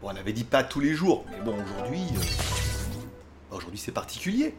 Bon, 0.00 0.10
on 0.12 0.16
avait 0.16 0.32
dit 0.32 0.44
pas 0.44 0.62
tous 0.62 0.78
les 0.78 0.94
jours, 0.94 1.24
mais 1.28 1.44
bon, 1.44 1.56
aujourd'hui, 1.60 2.02
euh, 2.14 3.56
aujourd'hui 3.56 3.80
c'est 3.80 3.90
particulier. 3.90 4.54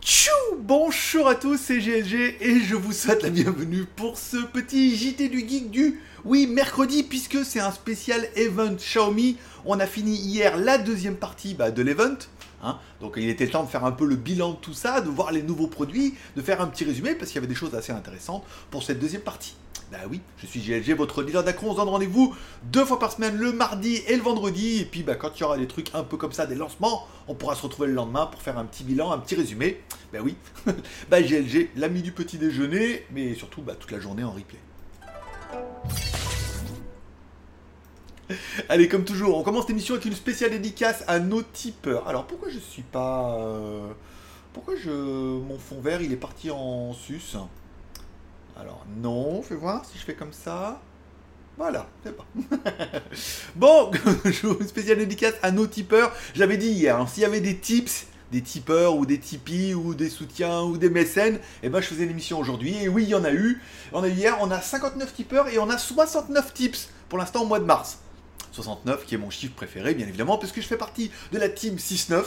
Tchou 0.00 0.30
Bonjour 0.60 1.26
à 1.26 1.34
tous, 1.34 1.56
c'est 1.56 1.80
GLG 1.80 2.36
et 2.40 2.60
je 2.60 2.76
vous 2.76 2.92
souhaite 2.92 3.24
la 3.24 3.30
bienvenue 3.30 3.86
pour 3.96 4.16
ce 4.16 4.36
petit 4.36 4.94
JT 4.96 5.28
du 5.30 5.40
Geek 5.40 5.72
du, 5.72 6.00
oui, 6.24 6.46
mercredi, 6.46 7.02
puisque 7.02 7.44
c'est 7.44 7.58
un 7.58 7.72
spécial 7.72 8.28
event 8.36 8.74
Xiaomi. 8.74 9.36
On 9.64 9.80
a 9.80 9.86
fini 9.86 10.14
hier 10.14 10.56
la 10.56 10.78
deuxième 10.78 11.16
partie 11.16 11.54
bah, 11.54 11.72
de 11.72 11.82
l'event. 11.82 12.16
Hein. 12.62 12.78
Donc 13.00 13.14
il 13.16 13.28
était 13.28 13.48
temps 13.48 13.64
de 13.64 13.68
faire 13.68 13.84
un 13.84 13.92
peu 13.92 14.06
le 14.06 14.14
bilan 14.14 14.52
de 14.52 14.58
tout 14.58 14.74
ça, 14.74 15.00
de 15.00 15.08
voir 15.08 15.32
les 15.32 15.42
nouveaux 15.42 15.66
produits, 15.66 16.14
de 16.36 16.42
faire 16.42 16.60
un 16.60 16.68
petit 16.68 16.84
résumé, 16.84 17.16
parce 17.16 17.32
qu'il 17.32 17.36
y 17.36 17.44
avait 17.44 17.52
des 17.52 17.58
choses 17.58 17.74
assez 17.74 17.92
intéressantes 17.92 18.44
pour 18.70 18.84
cette 18.84 19.00
deuxième 19.00 19.22
partie. 19.22 19.56
Bah 19.92 19.98
oui, 20.10 20.20
je 20.38 20.46
suis 20.46 20.60
GLG, 20.60 20.96
votre 20.96 21.22
leader 21.22 21.44
d'acron. 21.44 21.68
On 21.68 21.72
se 21.72 21.76
donne 21.76 21.88
rendez-vous 21.88 22.34
deux 22.64 22.84
fois 22.84 22.98
par 22.98 23.12
semaine, 23.12 23.36
le 23.36 23.52
mardi 23.52 24.02
et 24.08 24.16
le 24.16 24.22
vendredi. 24.22 24.80
Et 24.80 24.84
puis 24.84 25.02
bah, 25.04 25.14
quand 25.14 25.30
il 25.36 25.40
y 25.40 25.44
aura 25.44 25.56
des 25.58 25.68
trucs 25.68 25.94
un 25.94 26.02
peu 26.02 26.16
comme 26.16 26.32
ça, 26.32 26.46
des 26.46 26.56
lancements, 26.56 27.06
on 27.28 27.34
pourra 27.34 27.54
se 27.54 27.62
retrouver 27.62 27.88
le 27.88 27.94
lendemain 27.94 28.26
pour 28.26 28.42
faire 28.42 28.58
un 28.58 28.64
petit 28.64 28.82
bilan, 28.82 29.12
un 29.12 29.18
petit 29.18 29.36
résumé. 29.36 29.80
Bah 30.12 30.18
oui, 30.24 30.34
bah 31.10 31.22
GLG, 31.22 31.70
l'ami 31.76 32.02
du 32.02 32.10
petit 32.10 32.36
déjeuner, 32.36 33.06
mais 33.12 33.34
surtout 33.34 33.62
bah, 33.62 33.74
toute 33.78 33.92
la 33.92 34.00
journée 34.00 34.24
en 34.24 34.32
replay. 34.32 34.58
Allez, 38.68 38.88
comme 38.88 39.04
toujours, 39.04 39.38
on 39.38 39.44
commence 39.44 39.68
l'émission 39.68 39.94
avec 39.94 40.04
une 40.06 40.14
spéciale 40.14 40.50
dédicace 40.50 41.04
à 41.06 41.20
nos 41.20 41.42
tipeurs. 41.42 42.08
Alors 42.08 42.26
pourquoi 42.26 42.48
je 42.48 42.58
suis 42.58 42.82
pas... 42.82 43.36
euh, 43.38 43.92
Pourquoi 44.52 44.74
je... 44.74 44.90
mon 44.90 45.58
fond 45.58 45.80
vert 45.80 46.02
il 46.02 46.12
est 46.12 46.16
parti 46.16 46.50
en 46.50 46.92
sus? 46.92 47.36
Alors 48.58 48.84
non, 48.96 49.42
fais 49.42 49.54
voir 49.54 49.84
si 49.84 49.98
je 49.98 50.04
fais 50.04 50.14
comme 50.14 50.32
ça. 50.32 50.80
Voilà, 51.58 51.86
c'est 52.04 52.16
pas. 52.16 52.26
bon, 53.56 53.90
je 54.24 54.46
vous 54.46 54.66
spécial 54.66 54.98
dédicace 54.98 55.34
à 55.42 55.50
nos 55.50 55.66
tipeurs. 55.66 56.12
J'avais 56.34 56.56
dit 56.56 56.68
hier, 56.68 56.98
hein, 56.98 57.06
s'il 57.06 57.22
y 57.22 57.26
avait 57.26 57.40
des 57.40 57.56
tips, 57.58 58.06
des 58.32 58.42
tipeurs 58.42 58.96
ou 58.96 59.06
des 59.06 59.18
tipis 59.18 59.74
ou 59.74 59.94
des 59.94 60.10
soutiens 60.10 60.62
ou 60.62 60.76
des 60.76 60.90
mécènes, 60.90 61.38
eh 61.62 61.68
ben 61.68 61.80
je 61.80 61.86
faisais 61.86 62.04
l'émission 62.06 62.38
aujourd'hui. 62.38 62.76
Et 62.82 62.88
oui, 62.88 63.04
il 63.04 63.08
y 63.10 63.14
en 63.14 63.24
a 63.24 63.32
eu. 63.32 63.60
On 63.92 64.02
a 64.02 64.08
eu 64.08 64.12
hier, 64.12 64.36
on 64.40 64.50
a 64.50 64.60
59 64.60 65.14
tipeurs 65.14 65.48
et 65.48 65.58
on 65.58 65.70
a 65.70 65.78
69 65.78 66.52
tips 66.52 66.90
pour 67.08 67.18
l'instant 67.18 67.42
au 67.42 67.46
mois 67.46 67.60
de 67.60 67.64
mars. 67.64 67.98
69 68.52 69.04
qui 69.04 69.14
est 69.14 69.18
mon 69.18 69.30
chiffre 69.30 69.54
préféré, 69.54 69.94
bien 69.94 70.06
évidemment, 70.06 70.38
parce 70.38 70.52
que 70.52 70.60
je 70.60 70.66
fais 70.66 70.78
partie 70.78 71.10
de 71.32 71.38
la 71.38 71.48
team 71.48 71.76
6-9. 71.76 72.22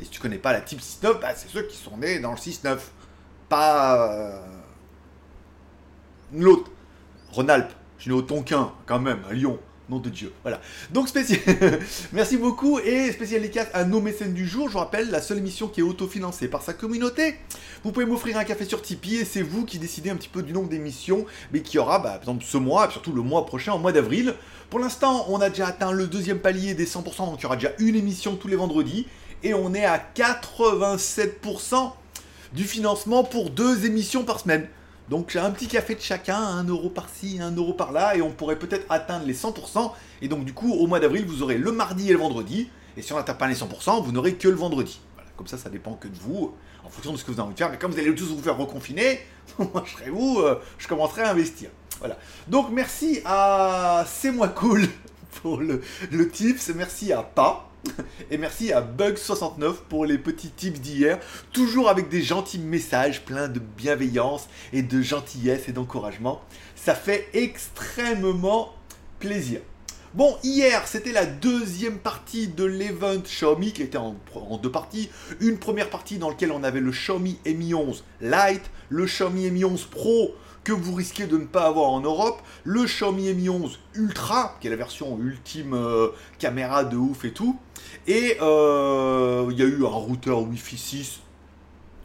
Et 0.00 0.04
si 0.04 0.10
tu 0.10 0.20
connais 0.20 0.38
pas 0.38 0.52
la 0.52 0.60
team 0.60 0.78
6-9, 0.78 1.20
bah, 1.20 1.34
c'est 1.34 1.48
ceux 1.48 1.62
qui 1.62 1.76
sont 1.76 1.96
nés 1.96 2.18
dans 2.18 2.32
le 2.32 2.36
6-9. 2.38 2.78
Pas. 3.48 4.10
euh, 4.10 4.40
L'autre, 6.36 6.70
Rhône-Alpes, 7.30 7.72
je 7.98 8.02
suis 8.02 8.10
né 8.10 8.16
au 8.16 8.22
Tonkin, 8.22 8.72
quand 8.86 8.98
même, 8.98 9.20
à 9.30 9.32
Lyon. 9.32 9.58
Nom 9.90 9.98
de 9.98 10.08
Dieu. 10.08 10.32
Voilà. 10.42 10.62
Donc 10.92 11.08
spécial. 11.08 11.40
Merci 12.12 12.38
beaucoup 12.38 12.78
et 12.78 13.12
spécial 13.12 13.42
dédicace 13.42 13.68
à 13.74 13.84
nos 13.84 14.00
mécènes 14.00 14.32
du 14.32 14.48
jour. 14.48 14.68
Je 14.68 14.72
vous 14.72 14.78
rappelle, 14.78 15.10
la 15.10 15.20
seule 15.20 15.36
émission 15.36 15.68
qui 15.68 15.80
est 15.80 15.82
autofinancée 15.82 16.48
par 16.48 16.62
sa 16.62 16.72
communauté. 16.72 17.36
Vous 17.84 17.92
pouvez 17.92 18.06
m'offrir 18.06 18.38
un 18.38 18.44
café 18.44 18.64
sur 18.64 18.80
Tipeee 18.80 19.16
et 19.16 19.24
c'est 19.26 19.42
vous 19.42 19.66
qui 19.66 19.78
décidez 19.78 20.08
un 20.08 20.16
petit 20.16 20.30
peu 20.30 20.42
du 20.42 20.54
nombre 20.54 20.70
d'émissions, 20.70 21.26
mais 21.52 21.60
qui 21.60 21.78
aura, 21.78 21.98
bah, 21.98 22.12
par 22.12 22.20
exemple, 22.20 22.44
ce 22.46 22.56
mois, 22.56 22.88
et 22.88 22.92
surtout 22.92 23.12
le 23.12 23.20
mois 23.20 23.44
prochain, 23.44 23.72
en 23.72 23.78
mois 23.78 23.92
d'avril. 23.92 24.34
Pour 24.70 24.80
l'instant, 24.80 25.26
on 25.28 25.42
a 25.42 25.50
déjà 25.50 25.66
atteint 25.66 25.92
le 25.92 26.06
deuxième 26.06 26.38
palier 26.38 26.72
des 26.72 26.86
100%, 26.86 27.26
donc 27.26 27.40
il 27.40 27.42
y 27.42 27.46
aura 27.46 27.56
déjà 27.56 27.72
une 27.78 27.94
émission 27.94 28.36
tous 28.36 28.48
les 28.48 28.56
vendredis. 28.56 29.06
Et 29.42 29.52
on 29.52 29.74
est 29.74 29.84
à 29.84 30.02
87% 30.16 31.92
du 32.54 32.64
financement 32.64 33.22
pour 33.22 33.50
deux 33.50 33.84
émissions 33.84 34.24
par 34.24 34.40
semaine. 34.40 34.66
Donc 35.10 35.36
un 35.36 35.50
petit 35.50 35.68
café 35.68 35.94
de 35.94 36.00
chacun, 36.00 36.38
un 36.38 36.64
euro 36.64 36.88
par-ci, 36.88 37.38
un 37.40 37.54
euro 37.54 37.74
par-là, 37.74 38.16
et 38.16 38.22
on 38.22 38.30
pourrait 38.30 38.58
peut-être 38.58 38.86
atteindre 38.88 39.26
les 39.26 39.34
100%. 39.34 39.92
Et 40.22 40.28
donc 40.28 40.44
du 40.44 40.54
coup, 40.54 40.72
au 40.72 40.86
mois 40.86 41.00
d'avril, 41.00 41.26
vous 41.26 41.42
aurez 41.42 41.58
le 41.58 41.72
mardi 41.72 42.08
et 42.08 42.12
le 42.12 42.18
vendredi. 42.18 42.70
Et 42.96 43.02
si 43.02 43.12
on 43.12 43.16
n'atteint 43.16 43.34
pas 43.34 43.48
les 43.48 43.54
100%, 43.54 44.02
vous 44.02 44.12
n'aurez 44.12 44.34
que 44.34 44.48
le 44.48 44.54
vendredi. 44.54 45.00
Voilà, 45.14 45.30
comme 45.36 45.46
ça, 45.46 45.58
ça 45.58 45.68
dépend 45.68 45.94
que 45.94 46.08
de 46.08 46.16
vous, 46.16 46.54
en 46.84 46.88
fonction 46.88 47.12
de 47.12 47.18
ce 47.18 47.24
que 47.24 47.32
vous 47.32 47.38
avez 47.38 47.46
envie 47.46 47.54
de 47.54 47.58
faire. 47.58 47.70
Mais 47.70 47.78
comme 47.78 47.92
vous 47.92 47.98
allez 47.98 48.14
tous 48.14 48.32
vous 48.32 48.42
faire 48.42 48.56
reconfiner, 48.56 49.20
moi 49.58 49.84
je 49.84 49.92
serai 49.92 50.10
vous, 50.10 50.38
euh, 50.40 50.60
je 50.78 50.88
commencerai 50.88 51.22
à 51.22 51.30
investir. 51.30 51.70
Voilà. 51.98 52.16
Donc 52.48 52.70
merci 52.70 53.20
à 53.24 54.04
C'est 54.06 54.30
moi 54.30 54.48
cool 54.48 54.86
pour 55.42 55.58
le, 55.58 55.82
le 56.10 56.28
tips, 56.28 56.70
merci 56.74 57.12
à 57.12 57.22
Pa. 57.22 57.68
Et 58.30 58.38
merci 58.38 58.72
à 58.72 58.80
Bug69 58.80 59.74
pour 59.88 60.06
les 60.06 60.18
petits 60.18 60.50
tips 60.50 60.80
d'hier, 60.80 61.18
toujours 61.52 61.88
avec 61.88 62.08
des 62.08 62.22
gentils 62.22 62.58
messages 62.58 63.24
pleins 63.24 63.48
de 63.48 63.60
bienveillance 63.60 64.48
et 64.72 64.82
de 64.82 65.02
gentillesse 65.02 65.68
et 65.68 65.72
d'encouragement. 65.72 66.42
Ça 66.76 66.94
fait 66.94 67.28
extrêmement 67.32 68.74
plaisir. 69.20 69.60
Bon, 70.14 70.36
hier, 70.44 70.86
c'était 70.86 71.10
la 71.10 71.26
deuxième 71.26 71.98
partie 71.98 72.46
de 72.46 72.62
l'event 72.62 73.18
Xiaomi 73.18 73.72
qui 73.72 73.82
était 73.82 73.98
en, 73.98 74.14
deux 74.62 74.70
parties. 74.70 75.10
Une 75.40 75.58
première 75.58 75.90
partie 75.90 76.18
dans 76.18 76.28
laquelle 76.28 76.52
on 76.52 76.62
avait 76.62 76.78
le 76.78 76.92
Xiaomi 76.92 77.40
Mi 77.44 77.74
11 77.74 78.04
Lite, 78.20 78.70
le 78.90 79.06
Xiaomi 79.06 79.50
Mi 79.50 79.64
11 79.64 79.86
Pro 79.86 80.36
que 80.62 80.72
vous 80.72 80.94
risquez 80.94 81.26
de 81.26 81.36
ne 81.36 81.44
pas 81.44 81.66
avoir 81.66 81.90
en 81.90 82.00
Europe, 82.00 82.40
le 82.62 82.84
Xiaomi 82.84 83.34
Mi 83.34 83.48
11 83.48 83.78
Ultra, 83.94 84.56
qui 84.60 84.68
est 84.68 84.70
la 84.70 84.76
version 84.76 85.18
ultime 85.18 85.74
euh, 85.74 86.08
caméra 86.38 86.84
de 86.84 86.96
ouf 86.96 87.24
et 87.24 87.32
tout, 87.32 87.58
et 88.06 88.36
euh, 88.40 89.48
il 89.50 89.58
y 89.58 89.62
a 89.62 89.66
eu 89.66 89.84
un 89.84 89.88
routeur 89.88 90.42
Wi-Fi 90.42 90.76
6, 90.76 91.20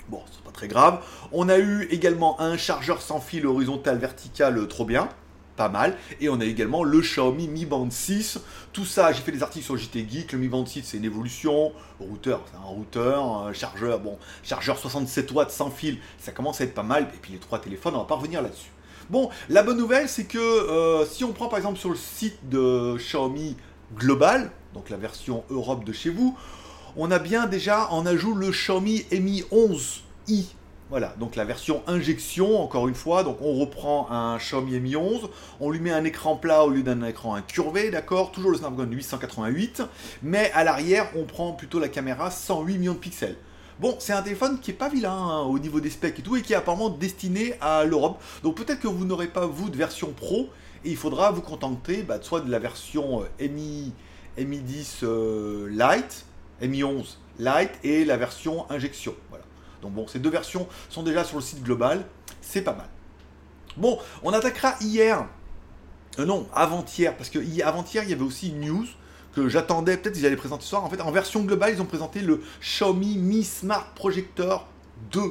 bon, 0.09 0.21
c'est 0.31 0.43
pas 0.43 0.51
très 0.51 0.67
grave. 0.67 1.03
On 1.31 1.49
a 1.49 1.57
eu 1.57 1.87
également 1.91 2.39
un 2.41 2.57
chargeur 2.57 3.01
sans 3.01 3.19
fil 3.19 3.45
horizontal 3.45 3.97
vertical 3.97 4.57
euh, 4.57 4.65
trop 4.65 4.85
bien, 4.85 5.09
pas 5.55 5.69
mal, 5.69 5.97
et 6.21 6.29
on 6.29 6.39
a 6.39 6.45
également 6.45 6.83
le 6.83 7.01
Xiaomi 7.01 7.47
Mi 7.47 7.65
Band 7.65 7.89
6. 7.89 8.39
Tout 8.71 8.85
ça, 8.85 9.11
j'ai 9.11 9.21
fait 9.21 9.31
des 9.31 9.43
articles 9.43 9.65
sur 9.65 9.77
JT 9.77 10.07
Geek, 10.09 10.31
le 10.31 10.39
Mi 10.39 10.47
Band 10.47 10.65
6 10.65 10.83
c'est 10.83 10.97
une 10.97 11.05
évolution, 11.05 11.73
routeur, 11.99 12.41
c'est 12.49 12.57
un 12.57 12.69
routeur, 12.69 13.53
chargeur, 13.53 13.99
bon, 13.99 14.17
chargeur 14.43 14.77
67 14.77 15.31
watts 15.31 15.51
sans 15.51 15.69
fil, 15.69 15.97
ça 16.17 16.31
commence 16.31 16.61
à 16.61 16.63
être 16.63 16.73
pas 16.73 16.83
mal, 16.83 17.03
et 17.13 17.17
puis 17.21 17.33
les 17.33 17.39
trois 17.39 17.59
téléphones, 17.59 17.95
on 17.95 17.99
va 17.99 18.05
pas 18.05 18.15
revenir 18.15 18.41
là-dessus. 18.41 18.71
Bon, 19.09 19.31
la 19.49 19.63
bonne 19.63 19.77
nouvelle, 19.77 20.07
c'est 20.07 20.25
que 20.25 20.37
euh, 20.37 21.03
si 21.03 21.23
on 21.23 21.33
prend 21.33 21.47
par 21.47 21.57
exemple 21.57 21.79
sur 21.79 21.89
le 21.89 21.95
site 21.95 22.47
de 22.47 22.95
Xiaomi 22.97 23.57
Global, 23.95 24.51
donc 24.73 24.89
la 24.89 24.97
version 24.97 25.43
Europe 25.49 25.83
de 25.83 25.93
chez 25.93 26.09
vous, 26.09 26.37
on 26.95 27.11
a 27.11 27.19
bien 27.19 27.47
déjà 27.47 27.89
en 27.91 28.05
ajout 28.05 28.33
le 28.33 28.51
Xiaomi 28.51 29.05
Mi 29.11 29.43
11i. 29.51 30.45
Voilà, 30.89 31.13
donc 31.19 31.35
la 31.35 31.45
version 31.45 31.83
injection, 31.85 32.59
encore 32.59 32.87
une 32.87 32.95
fois, 32.95 33.23
donc 33.23 33.37
on 33.41 33.53
reprend 33.53 34.09
un 34.09 34.37
Xiaomi 34.37 34.79
Mi 34.79 34.95
11, 34.95 35.29
on 35.59 35.69
lui 35.69 35.79
met 35.79 35.91
un 35.91 36.03
écran 36.03 36.35
plat 36.35 36.63
au 36.63 36.69
lieu 36.69 36.81
d'un 36.81 37.03
écran 37.03 37.35
incurvé, 37.35 37.91
d'accord, 37.91 38.31
toujours 38.31 38.49
le 38.49 38.57
Snapdragon 38.57 38.91
888, 38.91 39.83
mais 40.23 40.51
à 40.55 40.63
l'arrière, 40.63 41.07
on 41.15 41.25
prend 41.25 41.51
plutôt 41.51 41.79
la 41.79 41.89
caméra 41.89 42.31
108 42.31 42.79
millions 42.79 42.93
de 42.93 42.97
pixels. 42.97 43.37
Bon, 43.79 43.95
c'est 43.99 44.13
un 44.13 44.21
téléphone 44.23 44.59
qui 44.59 44.71
est 44.71 44.73
pas 44.73 44.89
vilain 44.89 45.13
hein, 45.13 45.41
au 45.43 45.59
niveau 45.59 45.79
des 45.79 45.91
specs 45.91 46.17
et 46.17 46.21
tout, 46.23 46.35
et 46.35 46.41
qui 46.41 46.53
est 46.53 46.55
apparemment 46.57 46.89
destiné 46.89 47.53
à 47.61 47.85
l'Europe. 47.85 48.21
Donc 48.43 48.55
peut-être 48.55 48.79
que 48.79 48.87
vous 48.87 49.05
n'aurez 49.05 49.27
pas, 49.27 49.45
vous, 49.45 49.69
de 49.69 49.77
version 49.77 50.11
pro, 50.11 50.49
et 50.83 50.89
il 50.89 50.97
faudra 50.97 51.31
vous 51.31 51.41
contenter 51.41 52.01
bah, 52.01 52.17
soit 52.21 52.41
de 52.41 52.49
la 52.49 52.59
version 52.59 53.21
euh, 53.21 53.47
Mi, 53.47 53.93
Mi 54.45 54.59
10 54.59 54.99
euh, 55.03 55.67
Lite, 55.69 56.25
Mi 56.61 56.83
11 56.83 57.17
Lite, 57.39 57.71
et 57.83 58.05
la 58.05 58.17
version 58.17 58.69
injection. 58.69 59.15
Voilà. 59.29 59.45
Donc 59.81 59.93
bon, 59.93 60.07
ces 60.07 60.19
deux 60.19 60.29
versions 60.29 60.67
sont 60.89 61.03
déjà 61.03 61.23
sur 61.23 61.37
le 61.37 61.41
site 61.41 61.63
global, 61.63 62.05
c'est 62.41 62.61
pas 62.61 62.73
mal. 62.73 62.89
Bon, 63.77 63.97
on 64.23 64.33
attaquera 64.33 64.75
hier, 64.81 65.25
euh, 66.19 66.25
non, 66.25 66.47
avant-hier, 66.53 67.15
parce 67.15 67.29
que 67.29 67.39
hi- 67.39 67.61
avant-hier, 67.61 68.03
il 68.03 68.09
y 68.09 68.13
avait 68.13 68.23
aussi 68.23 68.49
une 68.49 68.59
news 68.61 68.85
que 69.33 69.47
j'attendais, 69.47 69.95
peut-être 69.95 70.15
qu'ils 70.15 70.25
allaient 70.25 70.35
présenter 70.35 70.63
ce 70.63 70.69
soir. 70.69 70.83
En 70.83 70.89
fait, 70.89 70.99
en 71.01 71.11
version 71.11 71.41
globale, 71.43 71.73
ils 71.75 71.81
ont 71.81 71.85
présenté 71.85 72.19
le 72.21 72.41
Xiaomi 72.61 73.17
Mi 73.17 73.43
Smart 73.43 73.93
Projector 73.93 74.67
2. 75.11 75.21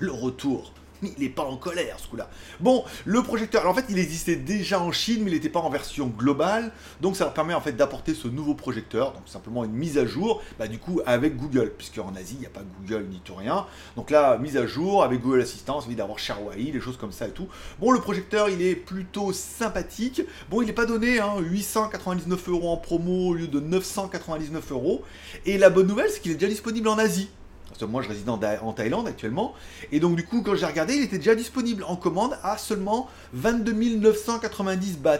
Le 0.00 0.10
retour. 0.10 0.72
Il 1.02 1.12
n'est 1.18 1.28
pas 1.28 1.42
en 1.42 1.56
colère, 1.56 1.98
ce 1.98 2.06
coup-là. 2.08 2.30
Bon, 2.60 2.84
le 3.04 3.22
projecteur, 3.22 3.66
en 3.66 3.74
fait, 3.74 3.84
il 3.88 3.98
existait 3.98 4.36
déjà 4.36 4.80
en 4.80 4.92
Chine, 4.92 5.22
mais 5.24 5.30
il 5.30 5.34
n'était 5.34 5.48
pas 5.48 5.60
en 5.60 5.70
version 5.70 6.06
globale. 6.06 6.72
Donc, 7.00 7.16
ça 7.16 7.26
permet 7.26 7.54
en 7.54 7.60
fait 7.60 7.72
d'apporter 7.72 8.14
ce 8.14 8.28
nouveau 8.28 8.54
projecteur, 8.54 9.12
donc 9.12 9.22
simplement 9.26 9.64
une 9.64 9.72
mise 9.72 9.98
à 9.98 10.06
jour, 10.06 10.42
bah, 10.58 10.68
du 10.68 10.78
coup, 10.78 11.00
avec 11.06 11.36
Google, 11.36 11.72
puisque 11.76 11.98
en 11.98 12.14
Asie, 12.14 12.34
il 12.34 12.40
n'y 12.40 12.46
a 12.46 12.50
pas 12.50 12.62
Google 12.80 13.06
ni 13.10 13.20
tout 13.20 13.34
rien. 13.34 13.66
Donc 13.96 14.10
là, 14.10 14.38
mise 14.38 14.56
à 14.56 14.66
jour 14.66 15.02
avec 15.02 15.20
Google 15.20 15.40
Assistant, 15.40 15.78
envie 15.78 15.96
d'avoir 15.96 16.18
Sharwai, 16.18 16.70
des 16.70 16.80
choses 16.80 16.96
comme 16.96 17.12
ça 17.12 17.26
et 17.26 17.32
tout. 17.32 17.48
Bon, 17.80 17.90
le 17.90 18.00
projecteur, 18.00 18.48
il 18.48 18.62
est 18.62 18.76
plutôt 18.76 19.32
sympathique. 19.32 20.22
Bon, 20.50 20.62
il 20.62 20.66
n'est 20.66 20.72
pas 20.72 20.86
donné, 20.86 21.18
hein, 21.18 21.34
899 21.40 22.48
euros 22.48 22.70
en 22.70 22.76
promo 22.76 23.28
au 23.28 23.34
lieu 23.34 23.48
de 23.48 23.60
999 23.60 24.72
euros. 24.72 25.02
Et 25.46 25.58
la 25.58 25.70
bonne 25.70 25.86
nouvelle, 25.86 26.10
c'est 26.10 26.20
qu'il 26.20 26.32
est 26.32 26.36
déjà 26.36 26.48
disponible 26.48 26.88
en 26.88 26.98
Asie. 26.98 27.28
Parce 27.72 27.80
que 27.80 27.84
moi, 27.86 28.02
je 28.02 28.08
réside 28.08 28.28
en, 28.28 28.36
Tha- 28.36 28.62
en 28.62 28.72
Thaïlande 28.74 29.08
actuellement. 29.08 29.54
Et 29.92 29.98
donc, 29.98 30.14
du 30.16 30.26
coup, 30.26 30.42
quand 30.42 30.54
j'ai 30.54 30.66
regardé, 30.66 30.94
il 30.94 31.02
était 31.02 31.16
déjà 31.16 31.34
disponible 31.34 31.84
en 31.84 31.96
commande 31.96 32.36
à 32.42 32.58
seulement 32.58 33.08
22 33.32 33.72
990 33.96 34.98
bahts. 34.98 35.18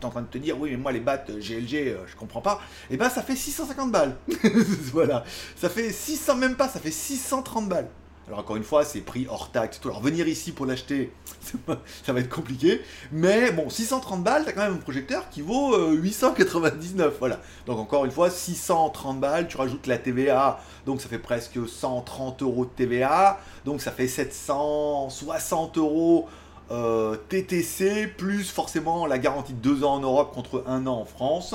T'es 0.00 0.04
en 0.06 0.10
train 0.10 0.22
de 0.22 0.26
te 0.26 0.38
dire, 0.38 0.58
oui, 0.58 0.70
mais 0.72 0.76
moi, 0.76 0.90
les 0.90 0.98
bahts 0.98 1.24
euh, 1.30 1.38
GLG, 1.40 1.74
euh, 1.74 1.98
je 2.08 2.16
comprends 2.16 2.40
pas. 2.40 2.60
Et 2.90 2.96
ben, 2.96 3.08
ça 3.08 3.22
fait 3.22 3.36
650 3.36 3.92
balles. 3.92 4.16
voilà. 4.92 5.22
Ça 5.56 5.68
fait 5.68 5.92
600, 5.92 6.34
même 6.36 6.56
pas, 6.56 6.68
ça 6.68 6.80
fait 6.80 6.90
630 6.90 7.68
balles. 7.68 7.88
Alors 8.26 8.38
encore 8.38 8.56
une 8.56 8.64
fois, 8.64 8.84
c'est 8.84 9.00
prix 9.00 9.26
hors 9.28 9.50
taxe. 9.50 9.80
Alors 9.84 10.00
venir 10.00 10.26
ici 10.26 10.52
pour 10.52 10.64
l'acheter, 10.64 11.12
ça 12.04 12.12
va 12.12 12.20
être 12.20 12.34
compliqué. 12.34 12.80
Mais 13.12 13.52
bon, 13.52 13.68
630 13.68 14.22
balles, 14.22 14.44
t'as 14.46 14.52
quand 14.52 14.62
même 14.62 14.74
un 14.74 14.78
projecteur 14.78 15.28
qui 15.28 15.42
vaut 15.42 15.76
899. 15.90 17.06
Euh, 17.06 17.16
voilà. 17.18 17.40
Donc 17.66 17.78
encore 17.78 18.06
une 18.06 18.10
fois, 18.10 18.30
630 18.30 19.20
balles, 19.20 19.46
tu 19.46 19.58
rajoutes 19.58 19.86
la 19.86 19.98
TVA, 19.98 20.58
donc 20.86 21.02
ça 21.02 21.08
fait 21.08 21.18
presque 21.18 21.68
130 21.68 22.42
euros 22.42 22.64
de 22.64 22.70
TVA. 22.70 23.40
Donc 23.66 23.82
ça 23.82 23.92
fait 23.92 24.08
760 24.08 25.76
euros 25.76 26.28
euh, 26.70 27.16
TTC, 27.28 28.06
plus 28.06 28.50
forcément 28.50 29.04
la 29.04 29.18
garantie 29.18 29.52
de 29.52 29.58
2 29.58 29.84
ans 29.84 29.96
en 29.96 30.00
Europe 30.00 30.32
contre 30.32 30.64
1 30.66 30.86
an 30.86 31.00
en 31.00 31.04
France. 31.04 31.54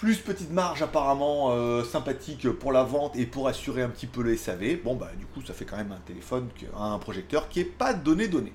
Plus 0.00 0.16
petite 0.16 0.50
marge 0.50 0.80
apparemment 0.80 1.50
euh, 1.50 1.84
sympathique 1.84 2.48
pour 2.48 2.72
la 2.72 2.84
vente 2.84 3.14
et 3.16 3.26
pour 3.26 3.48
assurer 3.48 3.82
un 3.82 3.90
petit 3.90 4.06
peu 4.06 4.22
le 4.22 4.34
SAV. 4.34 4.78
Bon 4.82 4.94
bah 4.94 5.10
du 5.18 5.26
coup 5.26 5.42
ça 5.46 5.52
fait 5.52 5.66
quand 5.66 5.76
même 5.76 5.92
un 5.92 6.00
téléphone, 6.06 6.48
un 6.74 6.96
projecteur 6.96 7.50
qui 7.50 7.60
est 7.60 7.64
pas 7.64 7.92
donné 7.92 8.26
donné. 8.26 8.54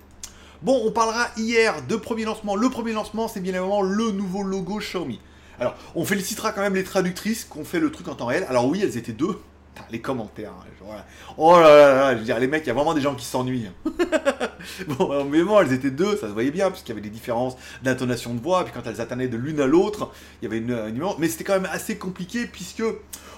Bon, 0.63 0.81
on 0.83 0.89
parlera 0.89 1.27
hier 1.37 1.85
de 1.85 1.95
premier 1.97 2.25
lancement. 2.25 2.55
Le 2.55 2.67
premier 2.71 2.93
lancement, 2.93 3.27
c'est 3.27 3.41
bien 3.41 3.53
évidemment 3.53 3.83
le 3.83 4.09
nouveau 4.09 4.41
logo 4.41 4.79
Xiaomi. 4.79 5.19
Alors, 5.59 5.75
on 5.93 6.03
félicitera 6.03 6.51
quand 6.51 6.61
même 6.61 6.73
les 6.73 6.83
traductrices 6.83 7.45
qui 7.45 7.59
ont 7.59 7.63
fait 7.63 7.79
le 7.79 7.91
truc 7.91 8.07
en 8.07 8.15
temps 8.15 8.25
réel. 8.25 8.47
Alors 8.49 8.67
oui, 8.67 8.81
elles 8.81 8.97
étaient 8.97 9.13
deux 9.13 9.37
les 9.91 10.01
commentaires. 10.01 10.51
Hein, 10.51 11.03
oh 11.37 11.59
là 11.59 11.69
là 11.69 11.95
là, 11.95 12.13
je 12.13 12.19
veux 12.19 12.25
dire, 12.25 12.39
les 12.39 12.47
mecs, 12.47 12.63
il 12.63 12.67
y 12.67 12.71
a 12.71 12.73
vraiment 12.73 12.93
des 12.93 13.01
gens 13.01 13.15
qui 13.15 13.25
s'ennuient. 13.25 13.69
bon, 14.87 15.25
mais 15.25 15.43
bon, 15.43 15.59
elles 15.61 15.73
étaient 15.73 15.91
deux, 15.91 16.15
ça 16.17 16.27
se 16.27 16.33
voyait 16.33 16.51
bien, 16.51 16.69
puisqu'il 16.69 16.89
y 16.89 16.93
avait 16.93 17.01
des 17.01 17.09
différences 17.09 17.55
d'intonation 17.83 18.33
de 18.33 18.39
voix, 18.39 18.63
puis 18.63 18.73
quand 18.73 18.87
elles 18.89 19.01
atteignaient 19.01 19.27
de 19.27 19.37
l'une 19.37 19.59
à 19.59 19.67
l'autre, 19.67 20.11
il 20.41 20.45
y 20.45 20.47
avait 20.47 20.57
une, 20.59 20.71
une 20.71 21.05
mais 21.19 21.27
c'était 21.27 21.43
quand 21.43 21.53
même 21.53 21.69
assez 21.71 21.97
compliqué, 21.97 22.45
puisque 22.45 22.83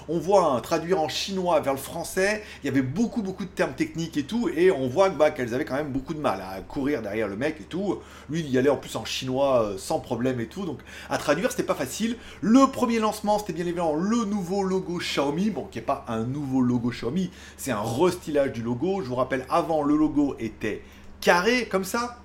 on 0.08 0.18
voit 0.18 0.52
hein, 0.52 0.60
traduire 0.60 1.00
en 1.00 1.08
chinois 1.08 1.60
vers 1.60 1.74
le 1.74 1.78
français, 1.78 2.42
il 2.62 2.66
y 2.66 2.70
avait 2.70 2.82
beaucoup 2.82 3.22
beaucoup 3.22 3.44
de 3.44 3.50
termes 3.50 3.74
techniques 3.74 4.16
et 4.16 4.22
tout, 4.22 4.48
et 4.48 4.70
on 4.70 4.88
voit 4.88 5.10
bah, 5.10 5.30
qu'elles 5.30 5.54
avaient 5.54 5.64
quand 5.64 5.74
même 5.74 5.92
beaucoup 5.92 6.14
de 6.14 6.20
mal 6.20 6.40
à 6.40 6.60
courir 6.62 7.02
derrière 7.02 7.28
le 7.28 7.36
mec 7.36 7.56
et 7.60 7.64
tout. 7.64 7.98
Lui, 8.30 8.40
il 8.40 8.48
y 8.48 8.58
allait 8.58 8.70
en 8.70 8.76
plus 8.76 8.96
en 8.96 9.04
chinois 9.04 9.62
euh, 9.62 9.78
sans 9.78 10.00
problème 10.00 10.40
et 10.40 10.46
tout, 10.46 10.64
donc 10.64 10.80
à 11.10 11.18
traduire, 11.18 11.50
c'était 11.50 11.62
pas 11.62 11.74
facile. 11.74 12.16
Le 12.40 12.66
premier 12.70 12.98
lancement, 12.98 13.38
c'était 13.38 13.52
bien 13.52 13.66
évidemment 13.66 13.94
le 13.94 14.24
nouveau 14.24 14.62
logo 14.62 14.98
Xiaomi, 14.98 15.50
bon, 15.50 15.64
qui 15.70 15.78
est 15.78 15.82
pas 15.82 16.04
un 16.08 16.27
nouveau 16.28 16.60
logo 16.60 16.90
Xiaomi, 16.90 17.30
c'est 17.56 17.72
un 17.72 17.82
restylage 17.82 18.52
du 18.52 18.62
logo. 18.62 19.02
Je 19.02 19.08
vous 19.08 19.16
rappelle, 19.16 19.44
avant, 19.48 19.82
le 19.82 19.96
logo 19.96 20.36
était 20.38 20.82
carré, 21.20 21.66
comme 21.66 21.84
ça, 21.84 22.20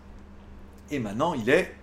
et 0.92 1.00
maintenant, 1.00 1.34
il 1.34 1.50
est 1.50 1.76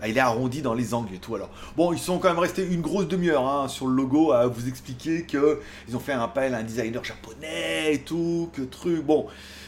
bah, 0.00 0.08
il 0.08 0.16
est 0.16 0.20
arrondi 0.20 0.60
dans 0.60 0.74
les 0.74 0.92
angles 0.92 1.14
et 1.14 1.18
tout. 1.18 1.36
Alors, 1.36 1.50
bon, 1.76 1.92
ils 1.92 1.98
sont 1.98 2.18
quand 2.18 2.28
même 2.28 2.38
restés 2.38 2.66
une 2.66 2.80
grosse 2.80 3.06
demi-heure 3.06 3.48
hein, 3.48 3.68
sur 3.68 3.86
le 3.86 3.94
logo 3.94 4.32
à 4.32 4.46
vous 4.46 4.68
expliquer 4.68 5.22
que 5.22 5.60
ils 5.88 5.96
ont 5.96 6.00
fait 6.00 6.12
un 6.12 6.20
appel 6.20 6.54
à 6.54 6.58
un 6.58 6.62
designer 6.64 7.04
japonais 7.04 7.94
et 7.94 8.00
tout, 8.00 8.50
que 8.52 8.62
truc. 8.62 9.04
Bon, 9.04 9.26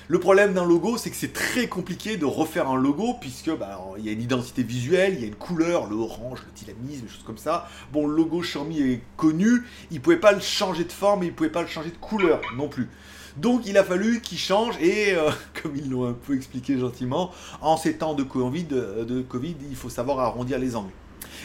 le 0.09 0.21
problème 0.21 0.55
d'un 0.55 0.65
logo, 0.65 0.97
c'est 0.99 1.11
que 1.11 1.17
c'est 1.17 1.33
très 1.33 1.67
compliqué 1.67 2.17
de 2.17 2.25
refaire 2.25 2.69
un 2.69 2.77
logo 2.77 3.15
puisque 3.21 3.51
bah, 3.51 3.81
il 3.99 4.05
y 4.05 4.09
a 4.09 4.13
une 4.13 4.23
identité 4.23 4.63
visuelle, 4.63 5.15
il 5.15 5.21
y 5.21 5.25
a 5.25 5.27
une 5.27 5.35
couleur, 5.35 5.89
le 5.89 5.97
orange, 5.97 6.39
le 6.47 6.53
dynamisme, 6.53 7.07
des 7.07 7.09
choses 7.09 7.25
comme 7.25 7.39
ça. 7.39 7.69
Bon, 7.93 8.07
le 8.07 8.15
logo 8.15 8.41
Xiaomi 8.41 8.81
est 8.81 9.03
connu, 9.17 9.65
ils 9.91 10.01
pouvaient 10.01 10.21
pas 10.21 10.31
le 10.31 10.39
changer 10.39 10.85
de 10.85 10.93
forme, 10.93 11.25
et 11.25 11.27
ils 11.27 11.33
pouvaient 11.33 11.51
pas 11.51 11.63
le 11.63 11.69
changer 11.69 11.91
de 11.91 11.97
couleur 11.97 12.41
non 12.57 12.69
plus. 12.69 12.89
Donc 13.37 13.67
il 13.67 13.77
a 13.79 13.83
fallu 13.83 14.21
qu'ils 14.21 14.39
changent 14.39 14.81
et 14.81 15.15
euh, 15.15 15.31
comme 15.63 15.75
ils 15.75 15.91
l'ont 15.91 16.09
un 16.09 16.13
peu 16.13 16.37
expliqué 16.37 16.79
gentiment, 16.79 17.33
en 17.61 17.77
ces 17.77 17.97
temps 17.97 18.15
de 18.15 18.23
Covid, 18.23 18.65
de 18.65 19.23
COVID, 19.29 19.57
il 19.69 19.77
faut 19.77 19.91
savoir 19.91 20.21
arrondir 20.21 20.61
les 20.61 20.77
angles. 20.77 20.93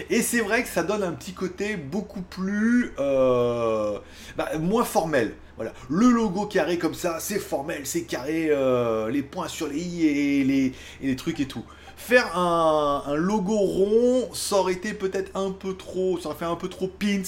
Et 0.09 0.21
c'est 0.21 0.41
vrai 0.41 0.63
que 0.63 0.69
ça 0.69 0.83
donne 0.83 1.03
un 1.03 1.11
petit 1.11 1.33
côté 1.33 1.75
beaucoup 1.75 2.21
plus 2.21 2.93
euh, 2.99 3.97
bah, 4.37 4.49
moins 4.59 4.83
formel. 4.83 5.33
Voilà, 5.55 5.73
le 5.89 6.09
logo 6.09 6.45
carré 6.45 6.77
comme 6.77 6.93
ça, 6.93 7.19
c'est 7.19 7.39
formel, 7.39 7.81
c'est 7.85 8.03
carré, 8.03 8.47
euh, 8.49 9.09
les 9.09 9.21
points 9.21 9.47
sur 9.47 9.67
les 9.67 9.77
i 9.77 10.07
et 10.07 10.73
les, 11.01 11.15
trucs 11.15 11.39
et 11.39 11.45
tout. 11.45 11.63
Faire 11.97 12.35
un, 12.37 13.03
un, 13.05 13.15
logo 13.15 13.57
rond, 13.57 14.29
ça 14.33 14.55
aurait 14.55 14.73
été 14.73 14.93
peut-être 14.93 15.29
un 15.35 15.51
peu 15.51 15.75
trop, 15.75 16.17
ça 16.19 16.29
aurait 16.29 16.37
fait 16.37 16.45
un 16.45 16.55
peu 16.55 16.67
trop 16.67 16.87
pins 16.87 17.21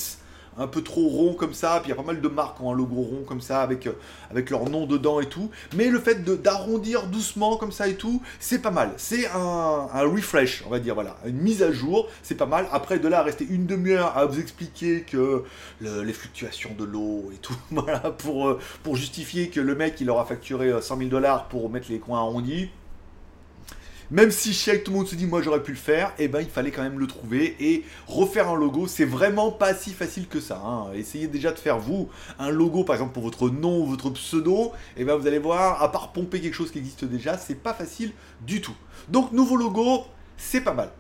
un 0.57 0.67
peu 0.67 0.81
trop 0.81 1.07
rond 1.07 1.33
comme 1.33 1.53
ça, 1.53 1.79
puis 1.81 1.87
il 1.87 1.89
y 1.89 1.93
a 1.93 1.95
pas 1.95 2.03
mal 2.05 2.21
de 2.21 2.27
marques 2.27 2.57
qui 2.57 2.63
ont 2.63 2.71
un 2.71 2.75
logo 2.75 3.01
rond 3.01 3.23
comme 3.27 3.41
ça, 3.41 3.61
avec, 3.61 3.87
euh, 3.87 3.93
leur 4.49 4.69
nom 4.69 4.85
dedans 4.85 5.19
et 5.19 5.27
tout. 5.27 5.49
Mais 5.75 5.89
le 5.89 5.99
fait 5.99 6.23
d'arrondir 6.23 7.07
doucement 7.07 7.57
comme 7.57 7.71
ça 7.71 7.87
et 7.87 7.95
tout, 7.95 8.21
c'est 8.39 8.59
pas 8.59 8.71
mal. 8.71 8.93
C'est 8.97 9.27
un, 9.27 9.87
refresh, 10.03 10.63
on 10.65 10.69
va 10.69 10.79
dire, 10.79 10.93
voilà, 10.93 11.15
une 11.25 11.37
mise 11.37 11.63
à 11.63 11.71
jour, 11.71 12.07
c'est 12.21 12.35
pas 12.35 12.45
mal. 12.45 12.67
Après, 12.71 12.99
de 12.99 13.07
là 13.07 13.23
rester 13.23 13.45
une 13.49 13.65
demi-heure 13.65 14.17
à 14.17 14.25
vous 14.25 14.39
expliquer 14.39 15.01
que 15.01 15.43
les 15.81 16.13
fluctuations 16.13 16.75
de 16.77 16.83
l'eau 16.83 17.31
et 17.33 17.37
tout, 17.37 17.55
voilà, 17.71 17.99
pour, 17.99 18.47
euh, 18.47 18.59
pour 18.83 18.95
justifier 18.95 19.49
que 19.49 19.59
le 19.59 19.75
mec, 19.75 19.99
il 20.01 20.09
aura 20.09 20.25
facturé 20.25 20.69
100 20.81 20.95
euh, 20.95 20.97
000 20.99 21.09
dollars 21.09 21.47
pour 21.47 21.69
mettre 21.69 21.89
les 21.89 21.99
coins 21.99 22.19
arrondis, 22.19 22.69
même 24.13 24.29
si 24.29 24.53
chez 24.53 24.83
tout 24.83 24.91
le 24.91 24.97
monde 24.97 25.07
se 25.07 25.15
dit 25.15 25.25
moi 25.25 25.41
j'aurais 25.41 25.63
pu 25.63 25.71
le 25.71 25.77
faire, 25.77 26.09
et 26.19 26.25
eh 26.25 26.27
ben 26.27 26.39
il 26.39 26.47
fallait 26.47 26.69
quand 26.69 26.83
même 26.83 26.99
le 26.99 27.07
trouver 27.07 27.55
et 27.59 27.83
refaire 28.05 28.47
un 28.47 28.55
logo, 28.55 28.85
c'est 28.85 29.05
vraiment 29.05 29.51
pas 29.51 29.73
si 29.73 29.89
facile 29.89 30.27
que 30.27 30.39
ça. 30.39 30.61
Hein. 30.63 30.93
Essayez 30.93 31.27
déjà 31.27 31.51
de 31.51 31.57
faire 31.57 31.79
vous 31.79 32.09
un 32.37 32.51
logo 32.51 32.83
par 32.83 32.95
exemple 32.95 33.13
pour 33.13 33.23
votre 33.23 33.49
nom 33.49 33.81
ou 33.81 33.87
votre 33.87 34.11
pseudo, 34.11 34.71
et 34.95 35.01
eh 35.01 35.03
ben 35.03 35.15
vous 35.15 35.25
allez 35.25 35.39
voir, 35.39 35.81
à 35.81 35.91
part 35.91 36.11
pomper 36.11 36.39
quelque 36.41 36.53
chose 36.53 36.69
qui 36.69 36.77
existe 36.77 37.05
déjà, 37.05 37.39
c'est 37.39 37.55
pas 37.55 37.73
facile 37.73 38.11
du 38.45 38.61
tout. 38.61 38.75
Donc 39.09 39.31
nouveau 39.31 39.57
logo, 39.57 40.03
c'est 40.37 40.61
pas 40.61 40.75
mal. 40.75 40.91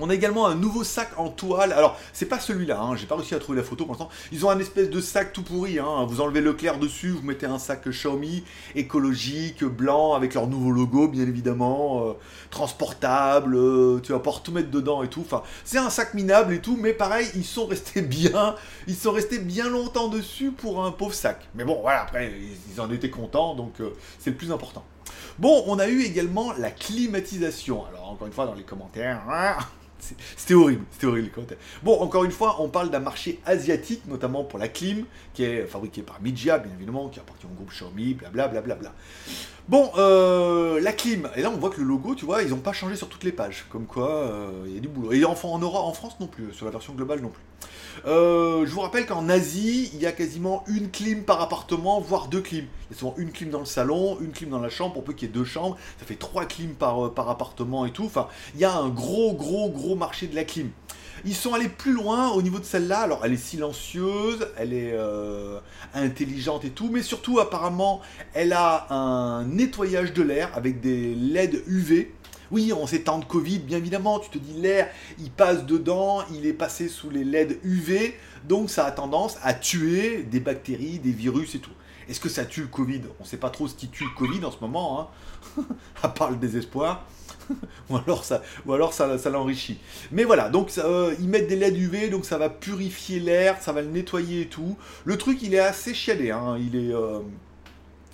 On 0.00 0.10
a 0.10 0.14
également 0.14 0.46
un 0.46 0.54
nouveau 0.54 0.84
sac 0.84 1.10
en 1.16 1.28
toile. 1.28 1.72
Alors, 1.72 1.98
c'est 2.12 2.26
pas 2.26 2.40
celui-là, 2.40 2.80
hein. 2.80 2.96
j'ai 2.96 3.06
pas 3.06 3.16
réussi 3.16 3.34
à 3.34 3.38
trouver 3.38 3.58
la 3.58 3.64
photo 3.64 3.84
pour 3.84 3.94
l'instant. 3.94 4.08
Ils 4.32 4.44
ont 4.44 4.50
un 4.50 4.58
espèce 4.58 4.90
de 4.90 5.00
sac 5.00 5.32
tout 5.32 5.42
pourri. 5.42 5.78
Hein. 5.78 6.04
Vous 6.08 6.20
enlevez 6.20 6.40
le 6.40 6.52
clair 6.52 6.78
dessus, 6.78 7.10
vous 7.10 7.22
mettez 7.22 7.46
un 7.46 7.58
sac 7.58 7.88
Xiaomi 7.88 8.44
écologique, 8.74 9.64
blanc, 9.64 10.14
avec 10.14 10.34
leur 10.34 10.46
nouveau 10.46 10.70
logo, 10.70 11.08
bien 11.08 11.22
évidemment, 11.22 12.08
euh, 12.08 12.12
transportable. 12.50 13.54
Euh, 13.54 14.00
tu 14.00 14.12
vas 14.12 14.18
pouvoir 14.18 14.42
tout 14.42 14.52
mettre 14.52 14.70
dedans 14.70 15.02
et 15.02 15.08
tout. 15.08 15.20
Enfin, 15.20 15.42
c'est 15.64 15.78
un 15.78 15.90
sac 15.90 16.14
minable 16.14 16.54
et 16.54 16.60
tout, 16.60 16.76
mais 16.80 16.92
pareil, 16.92 17.28
ils 17.34 17.44
sont 17.44 17.66
restés 17.66 18.02
bien. 18.02 18.56
Ils 18.86 18.96
sont 18.96 19.12
restés 19.12 19.38
bien 19.38 19.68
longtemps 19.68 20.08
dessus 20.08 20.50
pour 20.50 20.84
un 20.84 20.90
pauvre 20.90 21.14
sac. 21.14 21.48
Mais 21.54 21.64
bon, 21.64 21.80
voilà, 21.80 22.02
après, 22.02 22.32
ils 22.72 22.80
en 22.80 22.90
étaient 22.90 23.10
contents, 23.10 23.54
donc 23.54 23.80
euh, 23.80 23.90
c'est 24.18 24.30
le 24.30 24.36
plus 24.36 24.52
important. 24.52 24.84
Bon, 25.38 25.64
on 25.66 25.78
a 25.78 25.88
eu 25.88 26.02
également 26.02 26.52
la 26.52 26.70
climatisation. 26.70 27.84
Alors, 27.86 28.10
encore 28.10 28.26
une 28.26 28.32
fois, 28.32 28.46
dans 28.46 28.54
les 28.54 28.62
commentaires. 28.62 29.22
C'était 30.36 30.54
horrible, 30.54 30.84
c'était 30.90 31.06
horrible. 31.06 31.30
Bon, 31.82 31.98
encore 32.00 32.24
une 32.24 32.30
fois, 32.30 32.56
on 32.60 32.68
parle 32.68 32.90
d'un 32.90 33.00
marché 33.00 33.40
asiatique, 33.46 34.02
notamment 34.06 34.44
pour 34.44 34.58
la 34.58 34.68
clim, 34.68 35.04
qui 35.32 35.44
est 35.44 35.66
fabriqué 35.66 36.02
par 36.02 36.20
Mijia, 36.20 36.58
bien 36.58 36.72
évidemment, 36.74 37.08
qui 37.08 37.20
appartient 37.20 37.46
au 37.46 37.54
groupe 37.54 37.70
Xiaomi, 37.70 38.14
blablabla. 38.14 38.60
Bla, 38.60 38.74
bla, 38.74 38.74
bla, 38.74 38.92
Bon, 39.66 39.90
euh, 39.96 40.78
la 40.78 40.92
clim, 40.92 41.30
et 41.36 41.40
là 41.40 41.50
on 41.50 41.56
voit 41.56 41.70
que 41.70 41.80
le 41.80 41.86
logo, 41.86 42.14
tu 42.14 42.26
vois, 42.26 42.42
ils 42.42 42.50
n'ont 42.50 42.58
pas 42.58 42.74
changé 42.74 42.96
sur 42.96 43.08
toutes 43.08 43.24
les 43.24 43.32
pages, 43.32 43.64
comme 43.70 43.86
quoi 43.86 44.10
euh, 44.10 44.64
il 44.66 44.74
y 44.74 44.76
a 44.76 44.80
du 44.80 44.88
boulot. 44.88 45.12
Et 45.12 45.24
en, 45.24 45.32
en, 45.32 45.62
en 45.62 45.92
France 45.94 46.16
non 46.20 46.26
plus, 46.26 46.52
sur 46.52 46.66
la 46.66 46.70
version 46.70 46.92
globale 46.92 47.22
non 47.22 47.30
plus. 47.30 47.42
Euh, 48.06 48.66
je 48.66 48.70
vous 48.70 48.80
rappelle 48.80 49.06
qu'en 49.06 49.26
Asie, 49.30 49.90
il 49.94 50.00
y 50.00 50.06
a 50.06 50.12
quasiment 50.12 50.64
une 50.66 50.90
clim 50.90 51.24
par 51.24 51.40
appartement, 51.40 51.98
voire 51.98 52.28
deux 52.28 52.42
clims. 52.42 52.66
Il 52.90 52.92
y 52.92 52.96
a 52.96 52.98
souvent 52.98 53.14
une 53.16 53.32
clim 53.32 53.48
dans 53.48 53.60
le 53.60 53.64
salon, 53.64 54.18
une 54.20 54.32
clim 54.32 54.50
dans 54.50 54.60
la 54.60 54.68
chambre, 54.68 54.92
pour 54.92 55.04
peu 55.04 55.14
qu'il 55.14 55.28
y 55.28 55.30
ait 55.30 55.34
deux 55.34 55.44
chambres, 55.44 55.78
ça 55.98 56.04
fait 56.04 56.16
trois 56.16 56.44
clims 56.44 56.74
par, 56.74 57.14
par 57.14 57.30
appartement 57.30 57.86
et 57.86 57.90
tout. 57.90 58.04
Enfin, 58.04 58.28
il 58.54 58.60
y 58.60 58.66
a 58.66 58.76
un 58.76 58.90
gros, 58.90 59.32
gros, 59.32 59.70
gros 59.70 59.94
marché 59.94 60.26
de 60.26 60.34
la 60.34 60.44
clim. 60.44 60.72
Ils 61.24 61.34
sont 61.34 61.54
allés 61.54 61.68
plus 61.68 61.92
loin 61.92 62.30
au 62.30 62.42
niveau 62.42 62.58
de 62.58 62.64
celle-là. 62.64 63.00
Alors, 63.00 63.24
elle 63.24 63.32
est 63.32 63.36
silencieuse, 63.36 64.46
elle 64.56 64.72
est 64.72 64.92
euh, 64.92 65.58
intelligente 65.94 66.64
et 66.64 66.70
tout, 66.70 66.90
mais 66.92 67.02
surtout, 67.02 67.40
apparemment, 67.40 68.00
elle 68.34 68.52
a 68.52 68.92
un 68.92 69.44
nettoyage 69.44 70.12
de 70.12 70.22
l'air 70.22 70.50
avec 70.54 70.80
des 70.80 71.14
LED 71.14 71.62
UV. 71.66 72.12
Oui, 72.50 72.72
en 72.72 72.86
ces 72.86 73.02
temps 73.02 73.18
de 73.18 73.24
Covid, 73.24 73.60
bien 73.60 73.78
évidemment, 73.78 74.18
tu 74.18 74.30
te 74.30 74.38
dis 74.38 74.60
l'air, 74.60 74.88
il 75.18 75.30
passe 75.30 75.64
dedans, 75.64 76.22
il 76.32 76.46
est 76.46 76.52
passé 76.52 76.88
sous 76.88 77.10
les 77.10 77.24
LED 77.24 77.58
UV, 77.64 78.14
donc 78.46 78.70
ça 78.70 78.84
a 78.84 78.92
tendance 78.92 79.38
à 79.42 79.54
tuer 79.54 80.24
des 80.24 80.40
bactéries, 80.40 80.98
des 80.98 81.10
virus 81.10 81.54
et 81.54 81.58
tout. 81.58 81.72
Est-ce 82.08 82.20
que 82.20 82.28
ça 82.28 82.44
tue 82.44 82.60
le 82.60 82.66
Covid? 82.66 83.00
On 83.18 83.24
ne 83.24 83.28
sait 83.28 83.38
pas 83.38 83.50
trop 83.50 83.66
ce 83.66 83.74
qui 83.74 83.88
tue 83.88 84.04
le 84.04 84.10
Covid 84.16 84.44
en 84.44 84.50
ce 84.50 84.58
moment, 84.60 85.10
hein 85.56 85.64
à 86.02 86.08
part 86.08 86.30
le 86.30 86.36
désespoir. 86.36 87.06
ou 87.90 87.96
alors 87.96 88.24
ça, 88.24 88.42
ou 88.66 88.72
alors 88.72 88.92
ça, 88.92 89.16
l'enrichit. 89.30 89.78
Mais 90.12 90.24
voilà, 90.24 90.48
donc 90.48 90.70
euh, 90.78 91.14
ils 91.20 91.28
mettent 91.28 91.48
des 91.48 91.56
LED 91.56 91.76
UV, 91.76 92.10
donc 92.10 92.24
ça 92.24 92.38
va 92.38 92.48
purifier 92.48 93.20
l'air, 93.20 93.60
ça 93.60 93.72
va 93.72 93.82
le 93.82 93.88
nettoyer 93.88 94.42
et 94.42 94.46
tout. 94.46 94.76
Le 95.04 95.16
truc, 95.16 95.42
il 95.42 95.54
est 95.54 95.58
assez 95.58 95.94
chialé, 95.94 96.30
hein. 96.30 96.56
il 96.58 96.76
est... 96.76 96.94
Euh, 96.94 97.20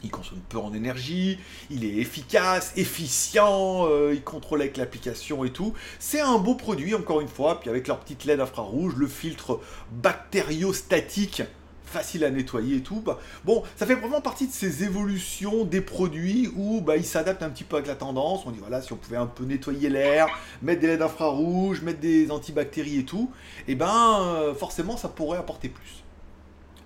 il 0.02 0.10
consomme 0.10 0.40
peu 0.48 0.56
en 0.58 0.72
énergie, 0.72 1.38
il 1.68 1.84
est 1.84 1.96
efficace, 1.96 2.72
efficient, 2.76 3.86
euh, 3.86 4.14
il 4.14 4.22
contrôle 4.22 4.62
avec 4.62 4.78
l'application 4.78 5.44
et 5.44 5.50
tout. 5.50 5.74
C'est 5.98 6.20
un 6.20 6.38
beau 6.38 6.54
produit, 6.54 6.94
encore 6.94 7.20
une 7.20 7.28
fois, 7.28 7.60
puis 7.60 7.68
avec 7.68 7.86
leur 7.86 8.00
petite 8.00 8.24
LED 8.24 8.40
infrarouge, 8.40 8.94
le 8.96 9.06
filtre 9.06 9.60
bactériostatique 9.90 11.42
facile 11.90 12.24
à 12.24 12.30
nettoyer 12.30 12.76
et 12.76 12.82
tout. 12.82 13.02
Bah, 13.04 13.18
bon, 13.44 13.62
ça 13.76 13.86
fait 13.86 13.94
vraiment 13.94 14.20
partie 14.20 14.46
de 14.46 14.52
ces 14.52 14.84
évolutions 14.84 15.64
des 15.64 15.80
produits 15.80 16.48
où 16.56 16.80
bah, 16.80 16.96
ils 16.96 17.04
s'adaptent 17.04 17.42
un 17.42 17.50
petit 17.50 17.64
peu 17.64 17.76
avec 17.76 17.88
la 17.88 17.96
tendance. 17.96 18.42
On 18.46 18.50
dit 18.50 18.60
voilà, 18.60 18.80
si 18.80 18.92
on 18.92 18.96
pouvait 18.96 19.16
un 19.16 19.26
peu 19.26 19.44
nettoyer 19.44 19.88
l'air, 19.88 20.28
mettre 20.62 20.80
des 20.80 20.86
LED 20.86 21.02
infrarouges, 21.02 21.82
mettre 21.82 22.00
des 22.00 22.30
antibactéries 22.30 23.00
et 23.00 23.04
tout, 23.04 23.30
et 23.66 23.72
eh 23.72 23.74
ben 23.74 24.20
euh, 24.20 24.54
forcément 24.54 24.96
ça 24.96 25.08
pourrait 25.08 25.38
apporter 25.38 25.68
plus. 25.68 26.04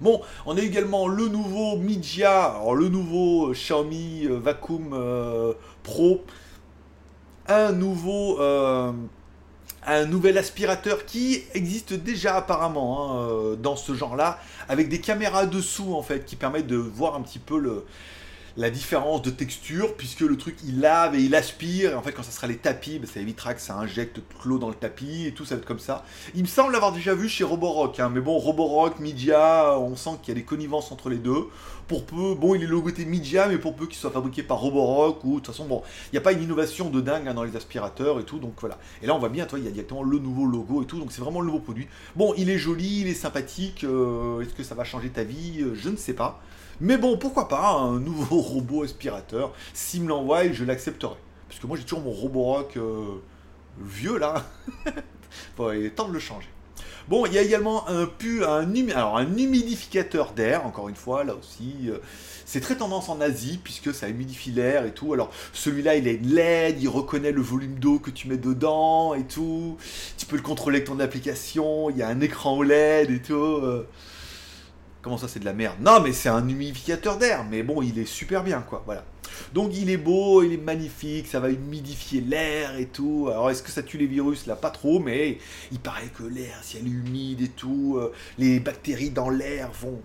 Bon, 0.00 0.20
on 0.44 0.56
a 0.56 0.60
également 0.60 1.06
le 1.06 1.28
nouveau 1.28 1.78
alors 2.20 2.74
le 2.74 2.88
nouveau 2.88 3.52
Xiaomi 3.52 4.26
Vacuum 4.28 4.90
Pro, 5.84 6.24
un 7.46 7.72
nouveau 7.72 8.38
un 9.86 10.06
nouvel 10.06 10.38
aspirateur 10.38 11.04
qui 11.04 11.42
existe 11.54 11.92
déjà 11.92 12.36
apparemment 12.36 13.12
hein, 13.12 13.18
euh, 13.18 13.56
dans 13.56 13.76
ce 13.76 13.94
genre-là, 13.94 14.38
avec 14.68 14.88
des 14.88 15.00
caméras 15.00 15.46
dessous 15.46 15.94
en 15.94 16.02
fait, 16.02 16.24
qui 16.24 16.36
permettent 16.36 16.66
de 16.66 16.76
voir 16.76 17.14
un 17.14 17.22
petit 17.22 17.38
peu 17.38 17.58
le, 17.58 17.84
la 18.56 18.70
différence 18.70 19.20
de 19.22 19.30
texture, 19.30 19.96
puisque 19.96 20.20
le 20.20 20.36
truc 20.36 20.56
il 20.64 20.80
lave 20.80 21.16
et 21.16 21.22
il 21.22 21.34
aspire, 21.34 21.90
et 21.90 21.94
en 21.94 22.02
fait 22.02 22.12
quand 22.12 22.22
ça 22.22 22.30
sera 22.30 22.46
les 22.46 22.56
tapis, 22.56 23.00
ben, 23.00 23.06
ça 23.06 23.18
évitera 23.18 23.52
que 23.54 23.60
ça 23.60 23.76
injecte 23.76 24.18
de 24.18 24.22
l'eau 24.44 24.58
dans 24.58 24.68
le 24.68 24.76
tapis, 24.76 25.26
et 25.26 25.32
tout 25.32 25.44
ça 25.44 25.56
va 25.56 25.60
être 25.60 25.66
comme 25.66 25.80
ça. 25.80 26.04
Il 26.36 26.42
me 26.42 26.46
semble 26.46 26.72
l'avoir 26.72 26.92
déjà 26.92 27.14
vu 27.14 27.28
chez 27.28 27.42
Roborock, 27.42 27.98
hein, 27.98 28.10
mais 28.14 28.20
bon, 28.20 28.38
Roborock, 28.38 29.00
Media, 29.00 29.76
on 29.78 29.96
sent 29.96 30.10
qu'il 30.22 30.28
y 30.28 30.36
a 30.36 30.40
des 30.40 30.46
connivences 30.46 30.92
entre 30.92 31.10
les 31.10 31.16
deux. 31.18 31.48
Pour 31.88 32.06
peu, 32.06 32.34
bon, 32.34 32.54
il 32.54 32.62
est 32.62 32.66
logoté 32.66 33.04
Media, 33.04 33.46
mais 33.48 33.58
pour 33.58 33.74
peu 33.74 33.86
qu'il 33.86 33.96
soit 33.96 34.10
fabriqué 34.10 34.42
par 34.42 34.58
Roborock, 34.58 35.22
ou 35.24 35.30
de 35.30 35.34
toute 35.36 35.48
façon, 35.48 35.66
bon, 35.66 35.82
il 36.06 36.14
n'y 36.14 36.18
a 36.18 36.22
pas 36.22 36.32
une 36.32 36.42
innovation 36.42 36.90
de 36.90 37.00
dingue 37.00 37.26
hein, 37.28 37.34
dans 37.34 37.42
les 37.42 37.56
aspirateurs 37.56 38.20
et 38.20 38.24
tout, 38.24 38.38
donc 38.38 38.54
voilà. 38.60 38.78
Et 39.02 39.06
là 39.06 39.14
on 39.14 39.18
voit 39.18 39.28
bien, 39.28 39.46
toi, 39.46 39.58
il 39.58 39.64
y 39.64 39.68
a 39.68 39.72
directement 39.72 40.04
le 40.04 40.18
nouveau 40.18 40.46
logo 40.46 40.82
et 40.82 40.86
tout, 40.86 40.98
donc 40.98 41.10
c'est 41.10 41.20
vraiment 41.20 41.40
le 41.40 41.46
nouveau 41.46 41.58
produit. 41.58 41.88
Bon, 42.14 42.34
il 42.38 42.48
est 42.48 42.58
joli, 42.58 43.00
il 43.00 43.08
est 43.08 43.14
sympathique, 43.14 43.84
euh, 43.84 44.40
est-ce 44.40 44.54
que 44.54 44.62
ça 44.62 44.74
va 44.76 44.84
changer 44.84 45.10
ta 45.10 45.24
vie? 45.24 45.60
Euh, 45.60 45.74
Je 45.74 45.88
ne 45.88 45.96
sais 45.96 46.14
pas. 46.14 46.40
Mais 46.80 46.96
bon, 46.96 47.16
pourquoi 47.16 47.48
pas, 47.48 47.72
un 47.72 48.00
nouveau 48.00 48.40
robot 48.40 48.84
aspirateur. 48.84 49.52
S'il 49.72 50.02
me 50.02 50.08
l'envoie, 50.08 50.50
je 50.50 50.64
l'accepterai. 50.64 51.16
Parce 51.48 51.60
que 51.60 51.66
moi, 51.66 51.76
j'ai 51.76 51.84
toujours 51.84 52.00
mon 52.00 52.10
Roborock 52.10 52.76
euh, 52.76 53.20
vieux, 53.78 54.18
là. 54.18 54.44
bon, 55.56 55.72
il 55.72 55.86
est 55.86 55.90
temps 55.90 56.08
de 56.08 56.12
le 56.12 56.18
changer. 56.18 56.48
Bon, 57.06 57.26
il 57.26 57.34
y 57.34 57.38
a 57.38 57.42
également 57.42 57.86
un, 57.88 58.06
pu, 58.06 58.44
un 58.44 58.66
humidificateur 58.72 60.32
d'air, 60.32 60.66
encore 60.66 60.88
une 60.88 60.96
fois, 60.96 61.22
là 61.22 61.34
aussi. 61.34 61.74
Euh, 61.88 61.98
c'est 62.46 62.60
très 62.60 62.76
tendance 62.76 63.08
en 63.08 63.20
Asie, 63.20 63.60
puisque 63.62 63.92
ça 63.94 64.08
humidifie 64.08 64.50
l'air 64.50 64.86
et 64.86 64.92
tout. 64.92 65.12
Alors, 65.12 65.30
celui-là, 65.52 65.96
il 65.96 66.08
est 66.08 66.22
LED, 66.22 66.82
il 66.82 66.88
reconnaît 66.88 67.32
le 67.32 67.42
volume 67.42 67.78
d'eau 67.78 67.98
que 67.98 68.10
tu 68.10 68.28
mets 68.28 68.38
dedans 68.38 69.14
et 69.14 69.24
tout. 69.24 69.76
Tu 70.16 70.26
peux 70.26 70.36
le 70.36 70.42
contrôler 70.42 70.78
avec 70.78 70.88
ton 70.88 70.98
application, 70.98 71.90
il 71.90 71.98
y 71.98 72.02
a 72.02 72.08
un 72.08 72.20
écran 72.20 72.56
OLED 72.56 73.10
et 73.10 73.20
tout. 73.20 73.34
Euh. 73.34 73.86
Comment 75.04 75.18
ça, 75.18 75.28
c'est 75.28 75.40
de 75.40 75.44
la 75.44 75.52
merde? 75.52 75.76
Non, 75.82 76.00
mais 76.00 76.14
c'est 76.14 76.30
un 76.30 76.48
humidificateur 76.48 77.18
d'air. 77.18 77.44
Mais 77.44 77.62
bon, 77.62 77.82
il 77.82 77.98
est 77.98 78.06
super 78.06 78.42
bien, 78.42 78.62
quoi. 78.62 78.82
Voilà. 78.86 79.04
Donc 79.52 79.76
il 79.76 79.90
est 79.90 79.98
beau, 79.98 80.42
il 80.42 80.54
est 80.54 80.56
magnifique, 80.56 81.26
ça 81.26 81.40
va 81.40 81.50
humidifier 81.50 82.22
l'air 82.22 82.78
et 82.78 82.86
tout. 82.86 83.28
Alors 83.30 83.50
est-ce 83.50 83.62
que 83.62 83.70
ça 83.70 83.82
tue 83.82 83.98
les 83.98 84.06
virus? 84.06 84.46
Là, 84.46 84.56
pas 84.56 84.70
trop, 84.70 85.00
mais 85.00 85.36
il 85.72 85.78
paraît 85.78 86.06
que 86.06 86.22
l'air, 86.22 86.56
si 86.62 86.78
elle 86.78 86.86
est 86.86 86.90
humide 86.90 87.42
et 87.42 87.48
tout, 87.48 87.98
euh, 87.98 88.12
les 88.38 88.60
bactéries 88.60 89.10
dans 89.10 89.28
l'air 89.28 89.70
vont. 89.78 90.00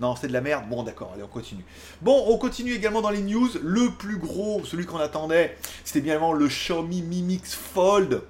Non, 0.00 0.16
c'est 0.16 0.28
de 0.28 0.34
la 0.34 0.42
merde? 0.42 0.64
Bon, 0.68 0.82
d'accord, 0.82 1.12
allez, 1.14 1.22
on 1.22 1.28
continue. 1.28 1.64
Bon, 2.02 2.22
on 2.28 2.36
continue 2.36 2.74
également 2.74 3.00
dans 3.00 3.10
les 3.10 3.22
news. 3.22 3.48
Le 3.62 3.88
plus 3.88 4.18
gros, 4.18 4.62
celui 4.66 4.84
qu'on 4.84 4.98
attendait, 4.98 5.56
c'était 5.82 6.02
bien 6.02 6.14
évidemment 6.14 6.34
le 6.34 6.48
Xiaomi 6.48 7.00
Mi 7.00 7.22
Mix 7.22 7.54
Fold. 7.54 8.20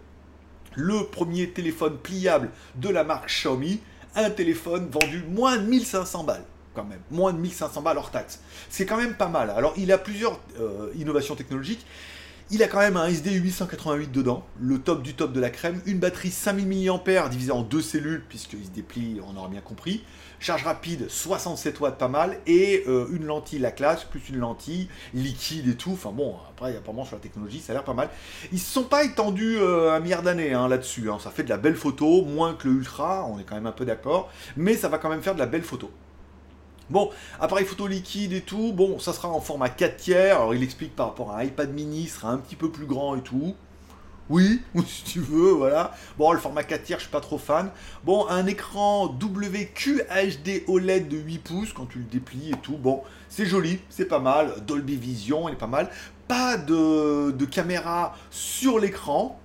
Le 0.76 1.05
premier 1.07 1.50
téléphone 1.50 1.99
pliable 1.99 2.50
de 2.76 2.91
la 2.91 3.02
marque 3.02 3.29
Xiaomi 3.29 3.81
un 4.14 4.31
téléphone 4.31 4.88
vendu 4.90 5.25
moins 5.28 5.57
de 5.57 5.62
1500 5.62 6.25
balles 6.25 6.45
quand 6.75 6.85
même, 6.85 7.00
moins 7.11 7.33
de 7.33 7.38
1500 7.38 7.83
balles 7.83 7.99
hors 7.99 8.11
taxe. 8.11 8.40
C'est 8.71 8.87
quand 8.87 8.97
même 8.97 9.14
pas 9.14 9.28
mal. 9.28 9.50
Alors 9.50 9.75
il 9.76 9.92
a 9.92 9.99
plusieurs 9.99 10.40
euh, 10.59 10.90
innovations 10.97 11.35
technologiques. 11.35 11.85
Il 12.54 12.62
a 12.62 12.68
quand 12.68 12.80
même 12.80 12.99
un 12.99 13.06
SD 13.06 13.30
888 13.30 14.12
dedans, 14.12 14.44
le 14.61 14.78
top 14.78 15.02
du 15.02 15.14
top 15.14 15.32
de 15.32 15.40
la 15.40 15.49
crème, 15.49 15.80
une 15.87 15.99
batterie 15.99 16.30
5000 16.30 16.87
mAh 16.87 17.28
divisée 17.30 17.50
en 17.50 17.62
deux 17.62 17.80
cellules, 17.80 18.23
puisqu'il 18.28 18.62
se 18.62 18.71
déplie, 18.71 19.23
on 19.26 19.38
aura 19.38 19.49
bien 19.49 19.62
compris, 19.62 20.04
charge 20.38 20.64
rapide 20.64 21.09
67 21.09 21.80
watts, 21.80 21.97
pas 21.97 22.09
mal, 22.09 22.38
et 22.47 22.85
euh, 22.88 23.06
une 23.11 23.25
lentille 23.25 23.59
la 23.59 23.71
classe, 23.71 24.04
plus 24.04 24.28
une 24.28 24.37
lentille 24.37 24.88
liquide 25.14 25.66
et 25.66 25.76
tout, 25.76 25.92
enfin 25.92 26.12
bon, 26.12 26.37
après 26.50 26.76
apparemment 26.76 27.06
sur 27.06 27.16
la 27.16 27.23
technologie, 27.23 27.59
ça 27.59 27.73
a 27.73 27.76
l'air 27.76 27.85
pas 27.85 27.94
mal. 27.94 28.11
Ils 28.52 28.61
se 28.61 28.71
sont 28.71 28.85
pas 28.85 29.02
étendus 29.02 29.56
euh, 29.56 29.90
un 29.90 30.00
milliard 30.00 30.21
d'années 30.21 30.52
hein, 30.52 30.68
là-dessus, 30.68 31.11
hein. 31.11 31.16
ça 31.25 31.30
fait 31.30 31.44
de 31.44 31.49
la 31.49 31.56
belle 31.56 31.76
photo, 31.76 32.23
moins 32.23 32.52
que 32.52 32.68
le 32.68 32.75
Ultra, 32.75 33.26
on 33.30 33.38
est 33.38 33.44
quand 33.44 33.54
même 33.54 33.66
un 33.66 33.73
peu 33.73 33.87
d'accord, 33.87 34.30
mais 34.59 34.75
ça 34.75 34.90
va 34.90 34.99
quand 34.99 35.09
même 35.09 35.23
faire 35.23 35.35
de 35.35 35.40
la 35.40 35.47
belle 35.47 35.62
photo. 35.62 35.90
Bon, 36.92 37.08
appareil 37.40 37.64
photo 37.64 37.87
liquide 37.87 38.34
et 38.34 38.42
tout, 38.42 38.75
bon, 38.75 38.99
ça 38.99 39.14
sera 39.14 39.30
en 39.30 39.40
format 39.40 39.70
4 39.70 39.96
tiers. 39.96 40.37
Alors 40.37 40.54
il 40.54 40.62
explique 40.62 40.94
par 40.94 41.06
rapport 41.06 41.30
à 41.30 41.38
un 41.38 41.44
iPad 41.44 41.72
mini, 41.72 42.06
sera 42.06 42.30
un 42.30 42.37
petit 42.37 42.54
peu 42.54 42.70
plus 42.70 42.84
grand 42.84 43.16
et 43.16 43.22
tout. 43.22 43.54
Oui, 44.28 44.61
si 44.87 45.02
tu 45.04 45.20
veux, 45.20 45.52
voilà. 45.52 45.94
Bon, 46.18 46.32
le 46.32 46.38
format 46.38 46.64
4 46.64 46.82
tiers, 46.82 46.99
je 46.99 47.04
suis 47.04 47.11
pas 47.11 47.22
trop 47.22 47.38
fan. 47.38 47.70
Bon, 48.04 48.28
un 48.28 48.46
écran 48.46 49.06
WQHD 49.06 50.64
OLED 50.68 51.08
de 51.08 51.16
8 51.16 51.38
pouces 51.38 51.72
quand 51.72 51.87
tu 51.87 52.00
le 52.00 52.04
déplies 52.04 52.50
et 52.50 52.58
tout. 52.58 52.76
Bon, 52.76 53.02
c'est 53.30 53.46
joli, 53.46 53.80
c'est 53.88 54.04
pas 54.04 54.18
mal. 54.18 54.52
Dolby 54.66 54.96
Vision, 54.96 55.49
est 55.49 55.56
pas 55.56 55.66
mal. 55.66 55.88
Pas 56.28 56.58
de 56.58 57.44
caméra 57.46 58.14
sur 58.30 58.78
l'écran, 58.78 59.40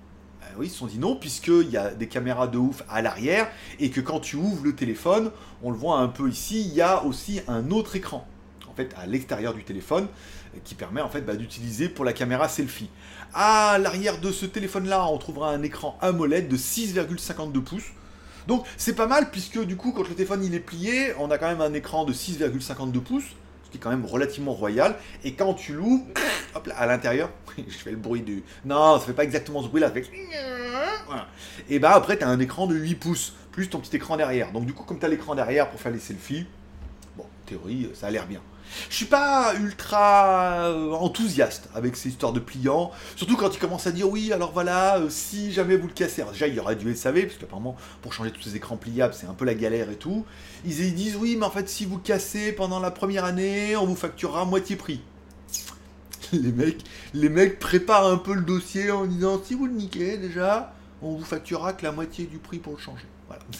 oui, 0.58 0.66
ils 0.66 0.70
se 0.70 0.78
sont 0.78 0.86
dit 0.86 0.98
non, 0.98 1.16
puisqu'il 1.16 1.70
y 1.70 1.76
a 1.76 1.90
des 1.90 2.08
caméras 2.08 2.48
de 2.48 2.58
ouf 2.58 2.82
à 2.88 3.02
l'arrière, 3.02 3.48
et 3.78 3.90
que 3.90 4.00
quand 4.00 4.20
tu 4.20 4.36
ouvres 4.36 4.64
le 4.64 4.74
téléphone, 4.74 5.30
on 5.62 5.70
le 5.70 5.76
voit 5.76 5.98
un 5.98 6.08
peu 6.08 6.28
ici, 6.28 6.60
il 6.60 6.74
y 6.74 6.80
a 6.80 7.04
aussi 7.04 7.40
un 7.48 7.70
autre 7.70 7.96
écran, 7.96 8.26
en 8.68 8.74
fait, 8.74 8.94
à 8.96 9.06
l'extérieur 9.06 9.54
du 9.54 9.64
téléphone, 9.64 10.08
qui 10.64 10.74
permet 10.74 11.00
en 11.00 11.08
fait 11.08 11.22
bah, 11.22 11.36
d'utiliser 11.36 11.88
pour 11.88 12.04
la 12.04 12.12
caméra 12.12 12.48
selfie. 12.48 12.90
À 13.34 13.78
l'arrière 13.78 14.20
de 14.20 14.32
ce 14.32 14.46
téléphone-là, 14.46 15.06
on 15.08 15.18
trouvera 15.18 15.50
un 15.50 15.62
écran 15.62 15.98
AMOLED 16.00 16.48
de 16.48 16.56
6,52 16.56 17.60
pouces. 17.60 17.92
Donc 18.46 18.64
c'est 18.76 18.94
pas 18.94 19.06
mal, 19.06 19.30
puisque 19.30 19.62
du 19.64 19.76
coup, 19.76 19.92
quand 19.92 20.08
le 20.08 20.14
téléphone 20.14 20.42
il 20.42 20.54
est 20.54 20.60
plié, 20.60 21.12
on 21.18 21.30
a 21.30 21.38
quand 21.38 21.48
même 21.48 21.60
un 21.60 21.74
écran 21.74 22.04
de 22.04 22.12
6,52 22.12 23.00
pouces 23.00 23.36
qui 23.70 23.78
est 23.78 23.80
quand 23.80 23.90
même 23.90 24.04
relativement 24.06 24.52
royal. 24.52 24.96
Et 25.24 25.32
quand 25.32 25.54
tu 25.54 25.74
l'ouvres, 25.74 26.04
hop 26.54 26.66
là, 26.66 26.76
à 26.76 26.86
l'intérieur, 26.86 27.30
je 27.56 27.76
fais 27.76 27.90
le 27.90 27.96
bruit 27.96 28.22
du. 28.22 28.42
Non, 28.64 28.98
ça 28.98 29.06
fait 29.06 29.12
pas 29.12 29.24
exactement 29.24 29.62
ce 29.62 29.68
bruit 29.68 29.80
là, 29.80 29.88
ça 29.88 29.94
fait. 29.94 30.10
Et 31.70 31.78
bah 31.78 31.92
après, 31.94 32.18
tu 32.18 32.24
as 32.24 32.28
un 32.28 32.38
écran 32.38 32.66
de 32.66 32.74
8 32.74 32.94
pouces, 32.96 33.34
plus 33.52 33.68
ton 33.68 33.78
petit 33.78 33.96
écran 33.96 34.16
derrière. 34.16 34.52
Donc 34.52 34.66
du 34.66 34.74
coup, 34.74 34.84
comme 34.84 34.98
tu 34.98 35.06
as 35.06 35.08
l'écran 35.08 35.34
derrière 35.34 35.68
pour 35.70 35.80
faire 35.80 35.92
les 35.92 35.98
selfies, 35.98 36.46
théorie, 37.48 37.88
ça 37.94 38.08
a 38.08 38.10
l'air 38.10 38.26
bien. 38.26 38.40
Je 38.90 38.96
suis 38.96 39.06
pas 39.06 39.54
ultra 39.54 40.66
euh, 40.68 40.92
enthousiaste 40.92 41.68
avec 41.74 41.96
ces 41.96 42.10
histoires 42.10 42.32
de 42.32 42.40
pliants, 42.40 42.90
surtout 43.16 43.36
quand 43.36 43.54
ils 43.54 43.58
commencent 43.58 43.86
à 43.86 43.92
dire 43.92 44.08
oui, 44.08 44.32
alors 44.32 44.52
voilà, 44.52 44.98
euh, 44.98 45.08
si 45.08 45.52
jamais 45.52 45.76
vous 45.76 45.88
le 45.88 45.92
cassez, 45.92 46.22
alors 46.22 46.32
déjà 46.32 46.46
il 46.48 46.54
y 46.54 46.60
aurait 46.60 46.76
du 46.76 46.94
SAV, 46.94 47.26
parce 47.26 47.38
qu'apparemment 47.38 47.76
pour 48.02 48.12
changer 48.12 48.30
tous 48.30 48.42
ces 48.42 48.56
écrans 48.56 48.76
pliables 48.76 49.14
c'est 49.14 49.26
un 49.26 49.34
peu 49.34 49.44
la 49.44 49.54
galère 49.54 49.90
et 49.90 49.96
tout. 49.96 50.24
Ils, 50.64 50.94
disent 50.94 51.16
oui, 51.16 51.36
mais 51.38 51.46
en 51.46 51.50
fait 51.50 51.68
si 51.68 51.86
vous 51.86 51.98
cassez 51.98 52.52
pendant 52.52 52.80
la 52.80 52.90
première 52.90 53.24
année, 53.24 53.76
on 53.76 53.86
vous 53.86 53.96
facturera 53.96 54.44
moitié 54.44 54.76
prix. 54.76 55.00
Les 56.32 56.52
mecs, 56.52 56.84
les 57.14 57.30
mecs 57.30 57.58
préparent 57.58 58.06
un 58.06 58.18
peu 58.18 58.34
le 58.34 58.42
dossier 58.42 58.90
en 58.90 59.06
disant 59.06 59.40
si 59.42 59.54
vous 59.54 59.66
le 59.66 59.72
niquez 59.72 60.18
déjà, 60.18 60.74
on 61.00 61.12
vous 61.12 61.24
facturera 61.24 61.72
que 61.72 61.84
la 61.84 61.92
moitié 61.92 62.26
du 62.26 62.38
prix 62.38 62.58
pour 62.58 62.74
le 62.74 62.78
changer. 62.78 63.06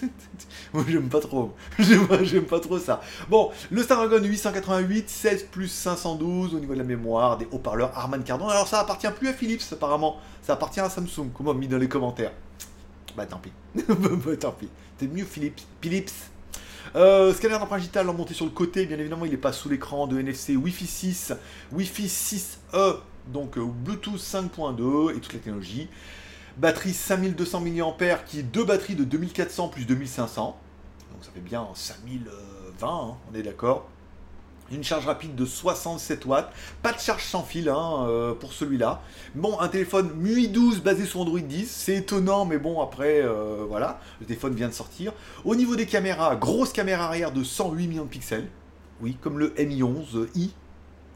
Moi, 0.72 0.84
j'aime 0.88 1.08
pas 1.08 1.20
trop. 1.20 1.54
J'aime 1.78 2.44
pas 2.44 2.60
trop 2.60 2.78
ça. 2.78 3.00
Bon, 3.28 3.50
le 3.70 3.82
Snapdragon 3.82 4.24
888, 4.24 5.08
16 5.08 5.42
plus 5.44 5.68
512 5.68 6.54
au 6.54 6.60
niveau 6.60 6.74
de 6.74 6.78
la 6.78 6.84
mémoire, 6.84 7.38
des 7.38 7.48
haut-parleurs 7.50 7.92
Harman 7.94 8.22
Kardon. 8.22 8.48
Alors, 8.48 8.68
ça 8.68 8.80
appartient 8.80 9.10
plus 9.16 9.28
à 9.28 9.32
Philips, 9.32 9.62
apparemment. 9.72 10.18
Ça 10.42 10.54
appartient 10.54 10.80
à 10.80 10.90
Samsung, 10.90 11.30
comme 11.34 11.48
on 11.48 11.54
mis 11.54 11.68
dans 11.68 11.78
les 11.78 11.88
commentaires. 11.88 12.32
Bah, 13.16 13.26
tant 13.26 13.38
pis. 13.38 13.52
bah, 13.74 14.36
tant 14.38 14.52
pis. 14.52 14.68
C'est 14.98 15.08
mieux 15.08 15.24
Philips. 15.24 15.60
Philips. 15.80 16.12
Euh, 16.96 17.34
scanner 17.34 17.58
d'empreinte 17.58 17.80
digitale 17.80 18.06
monté 18.06 18.34
sur 18.34 18.44
le 18.44 18.50
côté, 18.50 18.86
bien 18.86 18.98
évidemment, 18.98 19.24
il 19.24 19.30
n'est 19.30 19.36
pas 19.36 19.52
sous 19.52 19.68
l'écran 19.68 20.06
de 20.06 20.18
NFC 20.18 20.56
Wi-Fi 20.56 20.86
6, 20.86 21.32
Wi-Fi 21.72 22.06
6E, 22.06 22.96
donc 23.26 23.58
euh, 23.58 23.64
Bluetooth 23.64 24.18
5.2 24.18 25.10
et 25.14 25.20
toute 25.20 25.34
la 25.34 25.38
technologie. 25.40 25.88
Batterie 26.58 26.92
5200 26.92 27.60
mAh 27.60 28.18
qui 28.26 28.40
est 28.40 28.42
deux 28.42 28.64
batteries 28.64 28.96
de 28.96 29.04
2400 29.04 29.68
plus 29.68 29.84
2500. 29.84 30.56
Donc 31.12 31.24
ça 31.24 31.30
fait 31.32 31.40
bien 31.40 31.68
5020, 31.72 32.30
hein, 32.82 33.16
on 33.30 33.34
est 33.36 33.42
d'accord. 33.42 33.88
Une 34.72 34.82
charge 34.82 35.06
rapide 35.06 35.36
de 35.36 35.44
67 35.46 36.26
watts. 36.26 36.52
Pas 36.82 36.92
de 36.92 36.98
charge 36.98 37.22
sans 37.22 37.42
fil 37.42 37.68
hein, 37.68 38.06
euh, 38.08 38.34
pour 38.34 38.52
celui-là. 38.52 39.00
Bon, 39.36 39.58
un 39.60 39.68
téléphone 39.68 40.10
MUI 40.16 40.48
12 40.48 40.82
basé 40.82 41.06
sur 41.06 41.20
Android 41.20 41.38
10. 41.38 41.70
C'est 41.70 41.96
étonnant, 41.96 42.44
mais 42.44 42.58
bon, 42.58 42.82
après, 42.82 43.22
euh, 43.22 43.64
voilà. 43.66 44.00
Le 44.20 44.26
téléphone 44.26 44.54
vient 44.54 44.68
de 44.68 44.74
sortir. 44.74 45.12
Au 45.44 45.54
niveau 45.54 45.74
des 45.74 45.86
caméras, 45.86 46.36
grosse 46.36 46.72
caméra 46.72 47.04
arrière 47.04 47.32
de 47.32 47.44
108 47.44 47.86
millions 47.86 48.04
de 48.04 48.10
pixels. 48.10 48.48
Oui, 49.00 49.16
comme 49.22 49.38
le 49.38 49.54
Mi 49.58 49.80
11i 49.80 50.50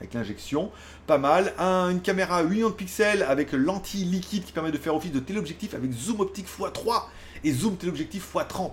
avec 0.03 0.15
l'injection. 0.15 0.71
Pas 1.07 1.19
mal. 1.19 1.55
une 1.59 2.01
caméra 2.01 2.39
à 2.39 2.43
8 2.43 2.49
millions 2.51 2.71
de 2.71 2.75
pixels 2.75 3.23
avec 3.23 3.53
lentille 3.53 4.05
liquide 4.05 4.45
qui 4.45 4.53
permet 4.53 4.73
de 4.73 4.79
faire 4.79 4.95
office 4.95 5.13
de 5.13 5.21
téléobjectif 5.21 5.75
avec 5.75 5.93
zoom 5.93 6.21
optique 6.21 6.47
x3 6.47 7.05
et 7.45 7.53
zoom 7.53 7.77
téléobjectif 7.77 8.35
x30. 8.35 8.73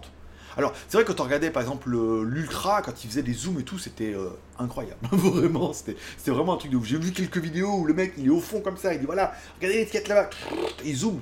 Alors, 0.58 0.74
c'est 0.88 0.98
vrai 0.98 1.06
que 1.06 1.12
quand 1.12 1.22
on 1.22 1.26
regardait 1.26 1.52
par 1.52 1.62
exemple 1.62 1.90
l'Ultra, 1.92 2.82
quand 2.82 3.04
il 3.04 3.08
faisait 3.10 3.22
des 3.22 3.34
zooms 3.34 3.60
et 3.60 3.64
tout, 3.64 3.78
c'était 3.78 4.14
euh, 4.14 4.30
incroyable. 4.58 5.00
vraiment, 5.12 5.72
c'était 5.72 5.96
vraiment 6.26 6.56
un 6.56 6.58
truc 6.58 6.72
de 6.72 6.78
ouf. 6.78 6.86
J'ai 6.86 6.98
vu 6.98 7.12
quelques 7.12 7.38
vidéos 7.38 7.76
où 7.76 7.86
le 7.86 7.94
mec 7.94 8.14
il 8.18 8.26
est 8.26 8.32
au 8.32 8.42
fond 8.42 8.60
comme 8.62 8.78
ça, 8.78 8.94
il 8.94 9.00
dit 9.00 9.06
voilà, 9.06 9.34
regardez 9.58 9.78
l'étiquette 9.78 10.08
là-bas, 10.08 10.30
il 10.84 10.96
zoom. 10.96 11.22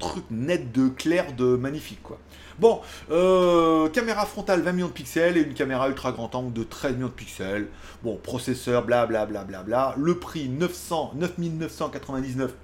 truc 0.00 0.24
net 0.30 0.72
de 0.72 0.88
clair 0.88 1.32
de 1.32 1.56
magnifique 1.56 2.02
quoi. 2.02 2.18
Bon, 2.58 2.80
euh, 3.10 3.90
caméra 3.90 4.24
frontale 4.24 4.62
20 4.62 4.72
millions 4.72 4.86
de 4.86 4.92
pixels 4.92 5.36
et 5.36 5.42
une 5.42 5.52
caméra 5.52 5.88
ultra 5.88 6.12
grand 6.12 6.34
angle 6.34 6.54
de 6.54 6.62
13 6.62 6.94
millions 6.94 7.08
de 7.08 7.12
pixels. 7.12 7.68
Bon, 8.02 8.16
processeur, 8.16 8.84
blablabla. 8.84 9.44
Bla, 9.44 9.62
bla, 9.62 9.62
bla, 9.62 9.94
Le 9.98 10.18
prix 10.18 10.48
900, 10.48 11.12
9999 11.16 12.54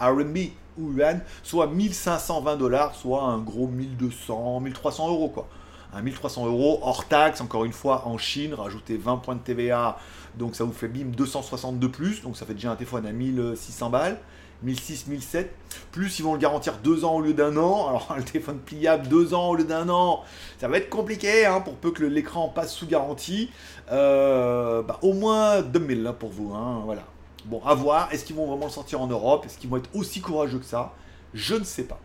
RMB 0.00 0.38
ou 0.78 0.92
yuan, 0.92 1.20
soit 1.42 1.66
1520 1.66 2.56
dollars, 2.56 2.94
soit 2.94 3.22
un 3.22 3.38
gros 3.38 3.68
1200, 3.68 4.60
1300 4.60 5.08
euros 5.08 5.28
quoi. 5.28 5.46
Un 5.92 6.02
1300 6.02 6.46
euros 6.46 6.80
hors 6.82 7.06
taxe, 7.06 7.40
encore 7.40 7.64
une 7.64 7.72
fois 7.72 8.08
en 8.08 8.18
Chine, 8.18 8.54
rajouter 8.54 8.96
20 8.96 9.18
points 9.18 9.36
de 9.36 9.40
TVA, 9.40 9.98
donc 10.36 10.56
ça 10.56 10.64
vous 10.64 10.72
fait 10.72 10.88
bim 10.88 11.10
260 11.16 11.78
de 11.78 11.86
plus, 11.86 12.22
donc 12.22 12.36
ça 12.36 12.46
fait 12.46 12.54
déjà 12.54 12.72
un 12.72 12.76
téléphone 12.76 13.06
à 13.06 13.12
1600 13.12 13.90
balles. 13.90 14.18
1006, 14.64 15.06
1007. 15.06 15.54
Plus 15.92 16.18
ils 16.18 16.22
vont 16.22 16.32
le 16.32 16.38
garantir 16.38 16.78
deux 16.82 17.04
ans 17.04 17.14
au 17.16 17.20
lieu 17.20 17.34
d'un 17.34 17.56
an. 17.56 17.88
Alors 17.88 18.14
le 18.16 18.24
téléphone 18.24 18.58
pliable 18.58 19.08
deux 19.08 19.34
ans 19.34 19.50
au 19.50 19.54
lieu 19.54 19.64
d'un 19.64 19.88
an, 19.88 20.22
ça 20.58 20.68
va 20.68 20.78
être 20.78 20.90
compliqué 20.90 21.46
hein, 21.46 21.60
pour 21.60 21.74
peu 21.74 21.90
que 21.90 22.04
l'écran 22.04 22.48
passe 22.48 22.72
sous 22.72 22.86
garantie. 22.86 23.50
Euh, 23.92 24.82
bah, 24.82 24.98
au 25.02 25.12
moins 25.12 25.62
2000 25.62 26.02
là 26.02 26.12
pour 26.12 26.30
vous. 26.30 26.54
Hein, 26.54 26.82
voilà. 26.84 27.02
Bon, 27.44 27.60
à 27.64 27.74
voir. 27.74 28.08
Est-ce 28.12 28.24
qu'ils 28.24 28.36
vont 28.36 28.46
vraiment 28.46 28.66
le 28.66 28.72
sortir 28.72 29.00
en 29.00 29.06
Europe? 29.06 29.44
Est-ce 29.46 29.58
qu'ils 29.58 29.68
vont 29.68 29.76
être 29.76 29.90
aussi 29.94 30.20
courageux 30.20 30.58
que 30.58 30.64
ça? 30.64 30.94
Je 31.34 31.54
ne 31.54 31.64
sais 31.64 31.84
pas. 31.84 32.00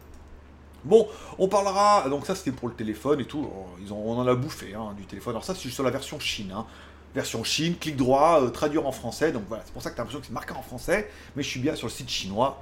Bon, 0.83 1.07
on 1.37 1.47
parlera. 1.47 2.09
Donc 2.09 2.25
ça 2.25 2.35
c'était 2.35 2.51
pour 2.51 2.67
le 2.67 2.73
téléphone 2.73 3.19
et 3.19 3.25
tout. 3.25 3.47
Ils 3.81 3.93
ont, 3.93 3.97
on 3.97 4.17
en 4.17 4.27
a 4.27 4.35
bouffé 4.35 4.73
hein, 4.75 4.93
du 4.97 5.05
téléphone. 5.05 5.31
Alors 5.31 5.43
ça 5.43 5.55
c'est 5.55 5.69
sur 5.69 5.83
la 5.83 5.91
version 5.91 6.19
Chine 6.19 6.53
version 7.13 7.43
Chine, 7.43 7.75
clic 7.75 7.95
droit, 7.95 8.41
euh, 8.41 8.49
traduire 8.49 8.85
en 8.85 8.91
français. 8.91 9.31
Donc 9.31 9.43
voilà, 9.47 9.63
c'est 9.65 9.73
pour 9.73 9.81
ça 9.81 9.89
que 9.89 9.95
tu 9.95 10.01
as 10.01 10.03
l'impression 10.03 10.21
que 10.21 10.27
c'est 10.27 10.33
marqué 10.33 10.53
en 10.53 10.61
français, 10.61 11.09
mais 11.35 11.43
je 11.43 11.49
suis 11.49 11.59
bien 11.59 11.75
sur 11.75 11.87
le 11.87 11.91
site 11.91 12.09
chinois, 12.09 12.61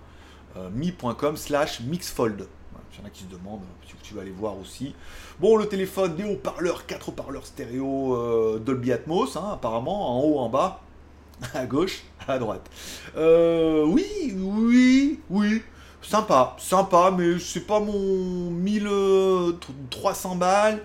euh, 0.55 0.69
mi.com 0.71 1.37
slash 1.37 1.81
mixfold. 1.81 2.47
Il 2.93 3.01
y 3.01 3.03
en 3.03 3.05
a 3.05 3.09
qui 3.11 3.23
se 3.23 3.27
demandent, 3.27 3.61
si 3.85 3.93
tu 4.01 4.15
vas 4.15 4.21
aller 4.21 4.31
voir 4.31 4.57
aussi. 4.57 4.95
Bon, 5.39 5.55
le 5.55 5.67
téléphone, 5.67 6.15
des 6.15 6.23
haut-parleurs, 6.23 6.87
4 6.87 7.09
haut-parleurs 7.09 7.45
stéréo 7.45 8.15
euh, 8.15 8.57
Dolby 8.57 8.91
Atmos, 8.91 9.35
hein, 9.37 9.51
apparemment, 9.53 10.17
en 10.17 10.23
haut, 10.23 10.39
en 10.39 10.49
bas, 10.49 10.81
à 11.53 11.67
gauche, 11.67 12.01
à 12.27 12.39
droite. 12.39 12.67
oui, 13.15 14.33
oui, 14.35 15.19
oui. 15.29 15.61
Sympa, 16.01 16.55
sympa, 16.57 17.13
mais 17.15 17.37
c'est 17.37 17.67
pas 17.67 17.79
mon 17.79 18.49
1300 18.49 20.35
balles. 20.37 20.81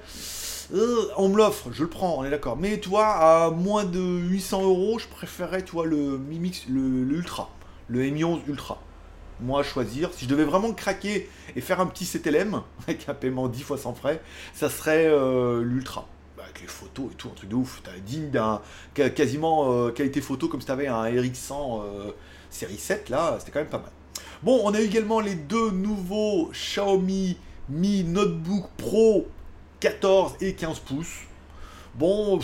Euh, 0.73 1.09
on 1.19 1.29
me 1.29 1.37
l'offre, 1.37 1.71
je 1.71 1.83
le 1.83 1.89
prends, 1.89 2.19
on 2.19 2.25
est 2.25 2.31
d'accord. 2.31 2.57
Mais 2.57 2.81
tu 2.81 2.89
vois, 2.89 3.09
à 3.09 3.51
moins 3.51 3.85
de 3.85 4.01
800 4.01 4.63
euros, 4.63 4.99
je 4.99 5.07
préférerais, 5.07 5.63
tu 5.65 5.73
vois, 5.73 5.85
le 5.85 6.17
Mimix, 6.17 6.65
le, 6.69 6.81
Ultra, 6.81 7.51
le 7.89 8.03
M11 8.03 8.41
Ultra. 8.49 8.81
Moi, 9.41 9.63
choisir, 9.63 10.11
si 10.15 10.25
je 10.25 10.31
devais 10.31 10.45
vraiment 10.45 10.73
craquer 10.73 11.29
et 11.57 11.61
faire 11.61 11.81
un 11.81 11.87
petit 11.87 12.07
CTLM, 12.07 12.63
avec 12.89 13.09
un 13.09 13.15
paiement 13.15 13.49
10 13.49 13.63
fois 13.63 13.77
sans 13.77 13.93
frais, 13.93 14.23
ça 14.55 14.71
serait 14.71 15.07
euh, 15.07 15.63
l'Ultra. 15.63 16.07
Bah, 16.39 16.45
avec 16.45 16.63
les 16.63 16.69
photos 16.69 17.13
et 17.13 17.17
tout, 17.17 17.29
un 17.29 17.35
truc 17.35 17.51
de 17.51 17.55
ouf. 17.55 17.83
T'as 17.85 17.99
digne 17.99 18.31
d'un 18.31 18.63
quasiment 18.95 19.73
euh, 19.73 19.91
qualité 19.91 20.23
photo 20.23 20.49
comme 20.49 20.61
si 20.63 20.67
t'avais 20.67 20.87
un 20.87 21.05
RX100 21.05 21.83
série 22.49 22.79
7, 22.79 23.11
là, 23.11 23.37
c'était 23.39 23.51
quand 23.51 23.61
même 23.61 23.69
pas 23.69 23.79
mal. 23.79 23.91
Bon, 24.43 24.61
on 24.65 24.75
a 24.75 24.81
également 24.81 25.21
les 25.21 25.35
deux 25.35 25.71
nouveaux 25.71 26.51
Xiaomi 26.53 27.37
Mi 27.69 28.05
Notebook 28.05 28.69
Pro 28.77 29.27
14 29.83 30.35
et 30.41 30.53
15 30.53 30.79
pouces. 30.79 31.23
Bon, 31.97 32.39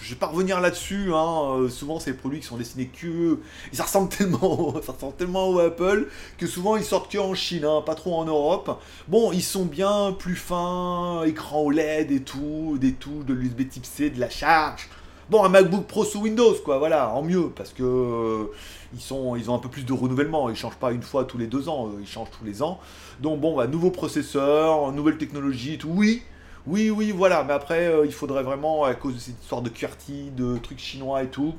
je 0.00 0.08
vais 0.08 0.14
pas 0.14 0.28
revenir 0.28 0.62
là-dessus. 0.62 1.12
Hein. 1.12 1.58
Euh, 1.58 1.68
souvent, 1.68 1.98
des 1.98 2.14
produits 2.14 2.40
qui 2.40 2.46
sont 2.46 2.56
destinés 2.56 2.86
que. 2.86 3.38
Ils 3.70 3.82
ressemblent 3.82 4.08
tellement, 4.16 4.74
ça 4.80 4.92
ressemble 4.92 5.14
tellement 5.16 5.50
au 5.50 5.58
Apple 5.58 6.08
que 6.38 6.46
souvent 6.46 6.76
ils 6.76 6.84
sortent 6.84 7.12
que 7.12 7.18
en 7.18 7.34
Chine, 7.34 7.66
hein, 7.66 7.82
pas 7.84 7.94
trop 7.94 8.14
en 8.14 8.24
Europe. 8.24 8.80
Bon, 9.08 9.30
ils 9.32 9.42
sont 9.42 9.66
bien 9.66 10.16
plus 10.18 10.36
fins, 10.36 11.24
écran 11.24 11.60
OLED 11.64 12.10
et 12.10 12.22
tout, 12.22 12.78
des 12.80 12.94
touches, 12.94 13.26
de 13.26 13.34
l'USB 13.34 13.68
Type 13.68 13.84
C, 13.84 14.08
de 14.08 14.18
la 14.18 14.30
charge. 14.30 14.88
Bon, 15.28 15.44
un 15.44 15.50
MacBook 15.50 15.86
Pro 15.86 16.06
sous 16.06 16.20
Windows, 16.20 16.54
quoi, 16.64 16.78
voilà, 16.78 17.10
en 17.10 17.22
mieux, 17.22 17.50
parce 17.54 17.74
que 17.74 17.82
euh, 17.82 18.52
ils, 18.94 19.00
sont, 19.02 19.36
ils 19.36 19.50
ont 19.50 19.54
un 19.54 19.58
peu 19.58 19.68
plus 19.68 19.84
de 19.84 19.92
renouvellement. 19.92 20.48
Ils 20.48 20.56
changent 20.56 20.76
pas 20.76 20.92
une 20.92 21.02
fois 21.02 21.24
tous 21.24 21.36
les 21.36 21.46
deux 21.46 21.68
ans, 21.68 21.88
euh, 21.88 22.00
ils 22.00 22.06
changent 22.06 22.30
tous 22.38 22.44
les 22.46 22.62
ans. 22.62 22.80
Donc 23.20 23.40
bon, 23.40 23.54
bah, 23.54 23.66
nouveau 23.66 23.90
processeur, 23.90 24.92
nouvelle 24.92 25.18
technologie, 25.18 25.76
tout. 25.76 25.90
Oui, 25.90 26.22
oui, 26.66 26.88
oui, 26.90 27.12
voilà, 27.12 27.44
mais 27.44 27.52
après, 27.52 27.86
euh, 27.86 28.06
il 28.06 28.12
faudrait 28.12 28.42
vraiment, 28.42 28.84
à 28.84 28.94
cause 28.94 29.14
de 29.14 29.20
cette 29.20 29.40
histoire 29.42 29.60
de 29.60 29.68
QWERTY, 29.68 30.30
de 30.30 30.56
trucs 30.58 30.78
chinois 30.78 31.22
et 31.22 31.28
tout, 31.28 31.54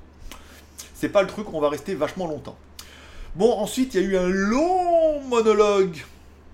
c'est 0.95 1.09
pas 1.09 1.21
le 1.21 1.27
truc, 1.27 1.53
on 1.53 1.59
va 1.59 1.69
rester 1.69 1.93
vachement 1.93 2.25
longtemps. 2.25 2.57
Bon, 3.35 3.51
ensuite, 3.53 3.93
il 3.93 4.01
y 4.01 4.03
a 4.03 4.07
eu 4.07 4.17
un 4.17 4.27
long 4.27 5.21
monologue 5.21 5.97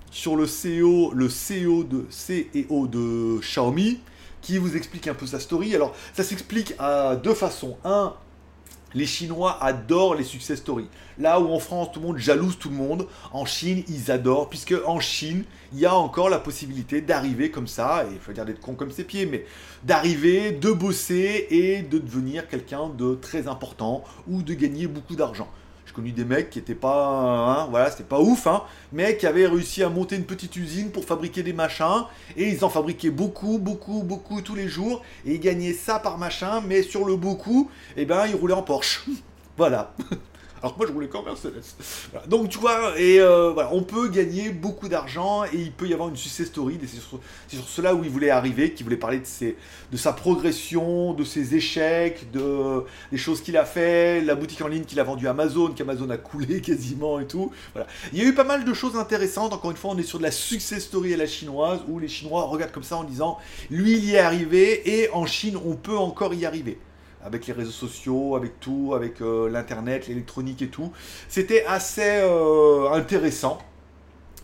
sur 0.09 0.35
le 0.35 0.45
CEO, 0.45 1.13
le 1.13 1.27
CEO 1.27 1.83
de 1.83 2.05
CEO 2.09 2.87
de 2.87 3.39
Xiaomi, 3.39 3.99
qui 4.41 4.57
vous 4.57 4.75
explique 4.75 5.07
un 5.07 5.13
peu 5.13 5.25
sa 5.25 5.39
story. 5.39 5.73
Alors, 5.73 5.95
ça 6.13 6.23
s'explique 6.23 6.73
à 6.79 7.15
deux 7.15 7.35
façons. 7.35 7.77
Un, 7.85 8.13
les 8.93 9.05
Chinois 9.05 9.57
adorent 9.61 10.15
les 10.15 10.23
success 10.23 10.59
stories. 10.59 10.89
Là 11.17 11.39
où 11.39 11.51
en 11.51 11.59
France, 11.59 11.89
tout 11.91 11.99
le 11.99 12.07
monde 12.07 12.17
jalouse 12.17 12.57
tout 12.57 12.69
le 12.69 12.75
monde, 12.75 13.07
en 13.31 13.45
Chine, 13.45 13.83
ils 13.87 14.11
adorent, 14.11 14.49
puisque 14.49 14.75
en 14.85 14.99
Chine, 14.99 15.43
il 15.73 15.79
y 15.79 15.85
a 15.85 15.95
encore 15.95 16.29
la 16.29 16.39
possibilité 16.39 17.01
d'arriver 17.01 17.51
comme 17.51 17.67
ça, 17.67 18.05
et 18.05 18.13
il 18.13 18.19
faut 18.19 18.33
dire 18.33 18.45
d'être 18.45 18.59
con 18.59 18.73
comme 18.73 18.91
ses 18.91 19.03
pieds, 19.03 19.25
mais 19.25 19.45
d'arriver, 19.83 20.51
de 20.51 20.71
bosser 20.71 21.47
et 21.49 21.81
de 21.81 21.97
devenir 21.97 22.47
quelqu'un 22.47 22.89
de 22.89 23.15
très 23.15 23.47
important 23.47 24.03
ou 24.27 24.41
de 24.41 24.53
gagner 24.53 24.87
beaucoup 24.87 25.15
d'argent. 25.15 25.49
J'ai 25.91 25.95
connu 25.95 26.11
des 26.13 26.23
mecs 26.23 26.49
qui 26.49 26.57
étaient 26.57 26.73
pas, 26.73 27.05
hein, 27.05 27.67
voilà, 27.69 27.91
c'était 27.91 28.05
pas 28.05 28.21
ouf, 28.21 28.47
hein, 28.47 28.63
mais 28.93 29.17
qui 29.17 29.27
avaient 29.27 29.45
réussi 29.45 29.83
à 29.83 29.89
monter 29.89 30.15
une 30.15 30.23
petite 30.23 30.55
usine 30.55 30.89
pour 30.89 31.03
fabriquer 31.03 31.43
des 31.43 31.51
machins, 31.51 32.05
et 32.37 32.47
ils 32.47 32.63
en 32.63 32.69
fabriquaient 32.69 33.09
beaucoup, 33.09 33.59
beaucoup, 33.59 34.01
beaucoup 34.01 34.41
tous 34.41 34.55
les 34.55 34.69
jours, 34.69 35.01
et 35.25 35.33
ils 35.33 35.39
gagnaient 35.41 35.73
ça 35.73 35.99
par 35.99 36.17
machin, 36.17 36.63
mais 36.65 36.81
sur 36.81 37.03
le 37.03 37.17
beaucoup, 37.17 37.69
eh 37.97 38.05
ben, 38.05 38.25
ils 38.25 38.35
roulaient 38.35 38.53
en 38.53 38.61
Porsche. 38.61 39.03
voilà. 39.57 39.93
Alors 40.61 40.73
que 40.73 40.77
moi, 40.77 40.87
je 40.87 40.93
roulais 40.93 41.07
qu'en 41.07 41.23
Mercedes. 41.23 41.63
Donc, 42.27 42.49
tu 42.49 42.59
vois, 42.59 42.99
et 42.99 43.19
euh, 43.19 43.49
voilà, 43.51 43.69
on 43.73 43.81
peut 43.81 44.09
gagner 44.09 44.51
beaucoup 44.51 44.87
d'argent 44.89 45.43
et 45.45 45.55
il 45.55 45.71
peut 45.71 45.87
y 45.87 45.93
avoir 45.93 46.09
une 46.09 46.15
success 46.15 46.47
story. 46.47 46.79
C'est 46.85 47.57
sur, 47.57 47.67
cela 47.67 47.95
où 47.95 48.03
il 48.03 48.11
voulait 48.11 48.29
arriver, 48.29 48.71
qui 48.71 48.83
voulait 48.83 48.97
parler 48.97 49.19
de, 49.19 49.25
ses, 49.25 49.57
de 49.91 49.97
sa 49.97 50.13
progression, 50.13 51.13
de 51.13 51.23
ses 51.23 51.55
échecs, 51.55 52.29
de, 52.31 52.83
des 53.11 53.17
choses 53.17 53.41
qu'il 53.41 53.57
a 53.57 53.65
fait, 53.65 54.21
la 54.21 54.35
boutique 54.35 54.61
en 54.61 54.67
ligne 54.67 54.83
qu'il 54.83 54.99
a 54.99 55.03
vendue 55.03 55.27
à 55.27 55.31
Amazon, 55.31 55.69
qu'Amazon 55.69 56.11
a 56.11 56.17
coulé 56.17 56.61
quasiment 56.61 57.19
et 57.19 57.25
tout. 57.25 57.51
Voilà. 57.73 57.87
Il 58.13 58.19
y 58.19 58.21
a 58.21 58.25
eu 58.25 58.35
pas 58.35 58.43
mal 58.43 58.63
de 58.63 58.73
choses 58.73 58.95
intéressantes. 58.95 59.53
Encore 59.53 59.71
une 59.71 59.77
fois, 59.77 59.91
on 59.95 59.97
est 59.97 60.03
sur 60.03 60.19
de 60.19 60.23
la 60.23 60.31
success 60.31 60.83
story 60.83 61.15
à 61.15 61.17
la 61.17 61.27
chinoise 61.27 61.79
où 61.87 61.97
les 61.97 62.07
Chinois 62.07 62.43
regardent 62.43 62.71
comme 62.71 62.83
ça 62.83 62.97
en 62.97 63.03
disant 63.03 63.39
lui, 63.71 63.93
il 63.93 64.05
y 64.05 64.13
est 64.13 64.19
arrivé 64.19 65.01
et 65.01 65.09
en 65.09 65.25
Chine, 65.25 65.57
on 65.65 65.75
peut 65.75 65.97
encore 65.97 66.35
y 66.35 66.45
arriver 66.45 66.77
avec 67.25 67.47
les 67.47 67.53
réseaux 67.53 67.71
sociaux, 67.71 68.35
avec 68.35 68.59
tout, 68.59 68.93
avec 68.95 69.21
euh, 69.21 69.49
l'internet, 69.49 70.07
l'électronique 70.07 70.61
et 70.61 70.67
tout. 70.67 70.91
C'était 71.27 71.65
assez 71.65 72.21
euh, 72.21 72.91
intéressant. 72.91 73.59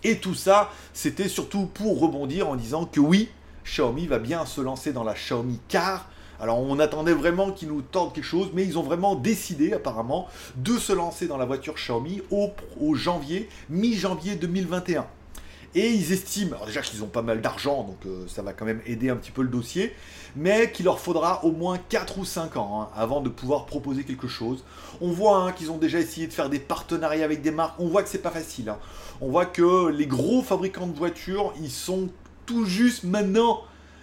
Et 0.04 0.18
tout 0.18 0.36
ça, 0.36 0.72
c'était 0.94 1.28
surtout 1.28 1.66
pour 1.66 2.00
rebondir 2.00 2.48
en 2.50 2.56
disant 2.56 2.86
que 2.86 3.00
oui, 3.00 3.30
Xiaomi 3.66 4.08
va 4.08 4.20
bien 4.20 4.46
se 4.46 4.62
lancer 4.62 4.94
dans 4.94 5.04
la 5.04 5.14
Xiaomi 5.14 5.60
Car. 5.68 6.10
Alors 6.40 6.60
on 6.60 6.78
attendait 6.80 7.14
vraiment 7.14 7.52
qu'ils 7.52 7.70
nous 7.70 7.82
tordent 7.82 8.14
quelque 8.14 8.24
chose, 8.24 8.52
mais 8.54 8.64
ils 8.64 8.78
ont 8.78 8.84
vraiment 8.84 9.16
décidé 9.16 9.74
apparemment 9.74 10.28
de 10.56 10.78
se 10.78 10.94
lancer 10.94 11.28
dans 11.28 11.38
la 11.38 11.46
voiture 11.46 11.74
Xiaomi 11.74 12.22
au, 12.30 12.52
au 12.80 12.94
janvier, 12.94 13.50
mi-janvier 13.70 14.36
2021. 14.36 15.08
Et 15.76 15.92
ils 15.92 16.12
estiment, 16.12 16.56
alors 16.56 16.68
déjà 16.68 16.82
qu'ils 16.82 17.04
ont 17.04 17.08
pas 17.08 17.22
mal 17.22 17.42
d'argent, 17.42 17.84
donc 17.84 17.98
euh, 18.06 18.26
ça 18.28 18.42
va 18.42 18.54
quand 18.54 18.66
même 18.66 18.82
aider 18.86 19.10
un 19.10 19.16
petit 19.16 19.32
peu 19.32 19.42
le 19.42 19.50
dossier, 19.50 19.94
mais 20.36 20.72
qu'il 20.72 20.86
leur 20.86 21.00
faudra 21.00 21.44
au 21.44 21.52
moins 21.52 21.78
4 21.78 22.20
ou 22.20 22.26
5 22.26 22.58
ans 22.58 22.82
hein, 22.82 22.90
avant 22.96 23.22
de 23.22 23.30
pouvoir 23.30 23.66
proposer 23.66 24.04
quelque 24.04 24.28
chose. 24.28 24.64
On 25.02 25.12
voit 25.12 25.38
hein, 25.38 25.52
qu'ils 25.52 25.70
ont 25.72 25.78
déjà 25.78 26.00
essayé 26.00 26.28
de 26.28 26.34
faire 26.34 26.50
des 26.50 26.60
partenariats 26.60 27.26
avec 27.26 27.42
des 27.42 27.52
marques, 27.52 27.76
on 27.80 27.88
voit 27.88 28.04
que 28.04 28.10
c'est 28.10 28.22
pas 28.22 28.32
facile. 28.32 28.70
Hein. 28.70 28.78
On 29.22 29.30
voit 29.30 29.46
que 29.46 29.90
les 29.90 30.08
gros 30.08 30.42
fabricants 30.42 30.88
de 30.88 30.96
voitures, 30.96 31.54
ils 31.62 31.72
sont 31.72 32.10
tout 32.46 32.66
juste 32.66 33.04
maintenant 33.04 33.62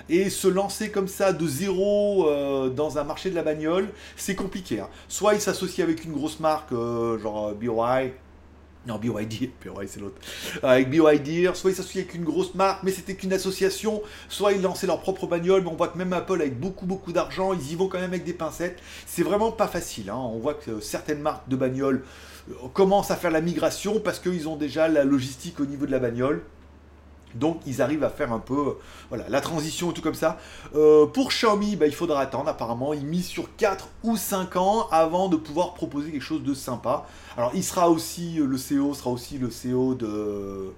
et 0.08 0.28
se 0.28 0.48
lancer 0.48 0.90
comme 0.90 1.08
ça 1.08 1.32
de 1.32 1.46
zéro 1.46 2.28
euh, 2.28 2.68
dans 2.68 2.98
un 2.98 3.04
marché 3.04 3.30
de 3.30 3.34
la 3.34 3.42
bagnole, 3.42 3.88
c'est 4.16 4.34
compliqué. 4.34 4.82
Soit 5.08 5.34
ils 5.34 5.40
s'associent 5.40 5.84
avec 5.84 6.04
une 6.04 6.12
grosse 6.12 6.40
marque, 6.40 6.72
euh, 6.72 7.18
genre 7.18 7.52
BY, 7.52 8.12
non, 8.86 8.98
BYD, 8.98 9.50
BYD 9.62 9.88
c'est 9.88 10.00
l'autre. 10.00 10.16
Avec 10.62 10.90
BYD, 10.90 11.54
soit 11.54 11.70
ils 11.70 11.74
s'associaient 11.74 12.02
avec 12.02 12.14
une 12.14 12.24
grosse 12.24 12.54
marque, 12.54 12.82
mais 12.82 12.90
c'était 12.90 13.14
qu'une 13.14 13.32
association, 13.32 14.02
soit 14.28 14.52
ils 14.52 14.60
lançaient 14.60 14.86
leur 14.86 15.00
propre 15.00 15.26
bagnole, 15.26 15.62
mais 15.62 15.70
on 15.70 15.74
voit 15.76 15.88
que 15.88 15.96
même 15.96 16.12
Apple, 16.12 16.40
avec 16.40 16.60
beaucoup, 16.60 16.84
beaucoup 16.84 17.12
d'argent, 17.12 17.54
ils 17.54 17.72
y 17.72 17.74
vont 17.76 17.88
quand 17.88 17.98
même 17.98 18.10
avec 18.10 18.24
des 18.24 18.34
pincettes. 18.34 18.78
C'est 19.06 19.22
vraiment 19.22 19.52
pas 19.52 19.68
facile. 19.68 20.10
Hein. 20.10 20.18
On 20.18 20.38
voit 20.38 20.54
que 20.54 20.80
certaines 20.80 21.20
marques 21.20 21.48
de 21.48 21.56
bagnoles 21.56 22.04
euh, 22.50 22.54
commencent 22.74 23.10
à 23.10 23.16
faire 23.16 23.30
la 23.30 23.40
migration 23.40 24.00
parce 24.00 24.18
qu'ils 24.18 24.48
ont 24.48 24.56
déjà 24.56 24.88
la 24.88 25.04
logistique 25.04 25.60
au 25.60 25.66
niveau 25.66 25.86
de 25.86 25.90
la 25.90 25.98
bagnole. 25.98 26.42
Donc 27.34 27.60
ils 27.66 27.82
arrivent 27.82 28.04
à 28.04 28.10
faire 28.10 28.32
un 28.32 28.38
peu 28.38 28.76
euh, 29.12 29.16
la 29.28 29.40
transition 29.40 29.92
tout 29.92 30.02
comme 30.02 30.14
ça. 30.14 30.38
Euh, 30.74 31.06
pour 31.06 31.28
Xiaomi, 31.28 31.76
bah, 31.76 31.86
il 31.86 31.94
faudra 31.94 32.20
attendre 32.20 32.48
apparemment. 32.48 32.94
Ils 32.94 33.04
misent 33.04 33.26
sur 33.26 33.54
4 33.56 33.88
ou 34.02 34.16
5 34.16 34.56
ans 34.56 34.88
avant 34.90 35.28
de 35.28 35.36
pouvoir 35.36 35.74
proposer 35.74 36.10
quelque 36.10 36.22
chose 36.22 36.42
de 36.42 36.54
sympa. 36.54 37.06
Alors 37.36 37.50
il 37.54 37.64
sera 37.64 37.90
aussi, 37.90 38.40
euh, 38.40 38.46
le 38.46 38.56
CEO 38.56 38.94
sera 38.94 39.10
aussi 39.10 39.38
le 39.38 39.48
CEO 39.48 39.94
de... 39.94 40.72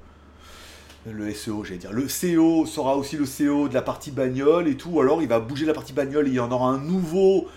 le 1.06 1.34
SEO, 1.34 1.64
j'allais 1.64 1.78
dire. 1.78 1.92
Le 1.92 2.06
CEO 2.06 2.66
sera 2.66 2.96
aussi 2.96 3.16
le 3.16 3.24
CEO 3.24 3.68
de 3.68 3.74
la 3.74 3.82
partie 3.82 4.10
bagnole 4.10 4.68
et 4.68 4.76
tout. 4.76 5.00
Alors 5.00 5.20
il 5.22 5.28
va 5.28 5.40
bouger 5.40 5.66
la 5.66 5.74
partie 5.74 5.92
bagnole 5.92 6.26
et 6.26 6.30
il 6.30 6.36
y 6.36 6.40
en 6.40 6.50
aura 6.50 6.68
un 6.68 6.78
nouveau 6.78 7.48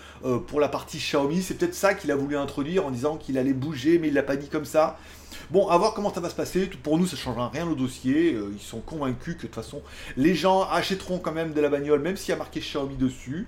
pour 0.48 0.60
la 0.60 0.68
partie 0.68 0.98
Xiaomi. 0.98 1.40
C'est 1.40 1.54
peut-être 1.54 1.74
ça 1.74 1.94
qu'il 1.94 2.10
a 2.10 2.16
voulu 2.16 2.36
introduire 2.36 2.84
en 2.84 2.90
disant 2.90 3.16
qu'il 3.16 3.38
allait 3.38 3.54
bouger, 3.54 3.98
mais 3.98 4.08
il 4.08 4.14
l'a 4.14 4.22
pas 4.22 4.36
dit 4.36 4.48
comme 4.48 4.66
ça. 4.66 4.98
Bon, 5.50 5.68
à 5.68 5.76
voir 5.78 5.94
comment 5.94 6.12
ça 6.12 6.20
va 6.20 6.30
se 6.30 6.34
passer. 6.34 6.66
Pour 6.82 6.98
nous, 6.98 7.06
ça 7.06 7.16
ne 7.16 7.20
changera 7.20 7.48
rien 7.48 7.66
au 7.68 7.74
dossier. 7.74 8.34
Euh, 8.34 8.52
ils 8.52 8.62
sont 8.62 8.80
convaincus 8.80 9.36
que 9.36 9.42
de 9.42 9.46
toute 9.46 9.54
façon, 9.54 9.82
les 10.16 10.34
gens 10.34 10.62
achèteront 10.62 11.18
quand 11.18 11.32
même 11.32 11.52
de 11.52 11.60
la 11.60 11.68
bagnole, 11.68 12.00
même 12.00 12.16
s'il 12.16 12.30
y 12.30 12.32
a 12.32 12.36
marqué 12.36 12.60
Xiaomi 12.60 12.96
dessus. 12.96 13.46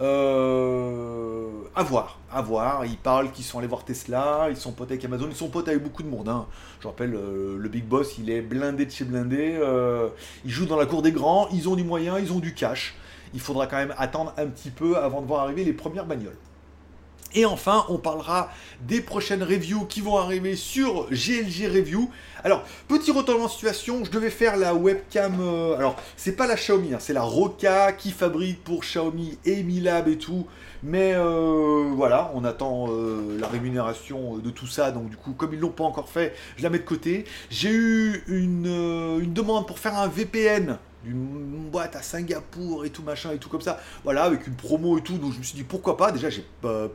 Euh, 0.00 1.48
à 1.74 1.82
voir, 1.82 2.20
à 2.30 2.40
voir. 2.40 2.86
Ils 2.86 2.96
parlent 2.96 3.32
qu'ils 3.32 3.44
sont 3.44 3.58
allés 3.58 3.66
voir 3.66 3.84
Tesla, 3.84 4.46
ils 4.48 4.56
sont 4.56 4.70
potes 4.70 4.90
avec 4.90 5.04
Amazon, 5.04 5.26
ils 5.28 5.36
sont 5.36 5.48
potes 5.48 5.66
avec 5.68 5.82
beaucoup 5.82 6.04
de 6.04 6.08
monde. 6.08 6.28
Hein. 6.28 6.46
Je 6.80 6.86
rappelle, 6.86 7.14
euh, 7.14 7.56
le 7.58 7.68
Big 7.68 7.84
Boss, 7.84 8.16
il 8.18 8.30
est 8.30 8.40
blindé 8.40 8.86
de 8.86 8.90
chez 8.90 9.04
blindé. 9.04 9.58
Euh, 9.60 10.08
ils 10.44 10.50
jouent 10.50 10.66
dans 10.66 10.76
la 10.76 10.86
cour 10.86 11.02
des 11.02 11.10
grands, 11.10 11.48
ils 11.52 11.68
ont 11.68 11.74
du 11.74 11.82
moyen, 11.82 12.18
ils 12.18 12.32
ont 12.32 12.38
du 12.38 12.54
cash. 12.54 12.94
Il 13.34 13.40
faudra 13.40 13.66
quand 13.66 13.76
même 13.76 13.94
attendre 13.98 14.32
un 14.36 14.46
petit 14.46 14.70
peu 14.70 14.96
avant 14.96 15.20
de 15.20 15.26
voir 15.26 15.42
arriver 15.42 15.64
les 15.64 15.72
premières 15.72 16.06
bagnoles. 16.06 16.36
Et 17.34 17.44
enfin, 17.44 17.84
on 17.88 17.98
parlera 17.98 18.50
des 18.80 19.00
prochaines 19.00 19.42
reviews 19.42 19.84
qui 19.84 20.00
vont 20.00 20.16
arriver 20.16 20.56
sur 20.56 21.08
GLG 21.10 21.66
Review. 21.66 22.10
Alors, 22.42 22.62
petit 22.86 23.10
retournement 23.10 23.46
de 23.46 23.50
situation, 23.50 24.02
je 24.04 24.10
devais 24.10 24.30
faire 24.30 24.56
la 24.56 24.74
webcam. 24.74 25.38
Euh, 25.40 25.76
alors, 25.76 25.96
c'est 26.16 26.32
pas 26.32 26.46
la 26.46 26.54
Xiaomi, 26.54 26.94
hein, 26.94 26.98
c'est 27.00 27.12
la 27.12 27.22
Roca 27.22 27.92
qui 27.92 28.12
fabrique 28.12 28.64
pour 28.64 28.80
Xiaomi 28.80 29.38
et 29.44 29.62
Milab 29.62 30.08
et 30.08 30.16
tout. 30.16 30.46
Mais 30.82 31.12
euh, 31.14 31.90
voilà, 31.94 32.30
on 32.34 32.44
attend 32.44 32.86
euh, 32.88 33.36
la 33.38 33.48
rémunération 33.48 34.38
de 34.38 34.50
tout 34.50 34.68
ça. 34.68 34.90
Donc, 34.90 35.10
du 35.10 35.16
coup, 35.16 35.32
comme 35.32 35.52
ils 35.52 35.60
l'ont 35.60 35.68
pas 35.68 35.84
encore 35.84 36.08
fait, 36.08 36.34
je 36.56 36.62
la 36.62 36.70
mets 36.70 36.78
de 36.78 36.84
côté. 36.84 37.24
J'ai 37.50 37.70
eu 37.70 38.22
une, 38.28 39.18
une 39.20 39.32
demande 39.34 39.66
pour 39.66 39.78
faire 39.78 39.98
un 39.98 40.08
VPN 40.08 40.78
d'une 41.04 41.68
boîte 41.70 41.96
à 41.96 42.02
Singapour 42.02 42.84
et 42.84 42.90
tout 42.90 43.02
machin 43.02 43.32
et 43.32 43.38
tout 43.38 43.48
comme 43.48 43.60
ça. 43.60 43.80
Voilà, 44.04 44.24
avec 44.24 44.46
une 44.46 44.54
promo 44.54 44.98
et 44.98 45.02
tout. 45.02 45.18
Donc 45.18 45.32
je 45.32 45.38
me 45.38 45.42
suis 45.42 45.56
dit 45.56 45.64
pourquoi 45.64 45.96
pas? 45.96 46.12
Déjà, 46.12 46.30
j'ai 46.30 46.44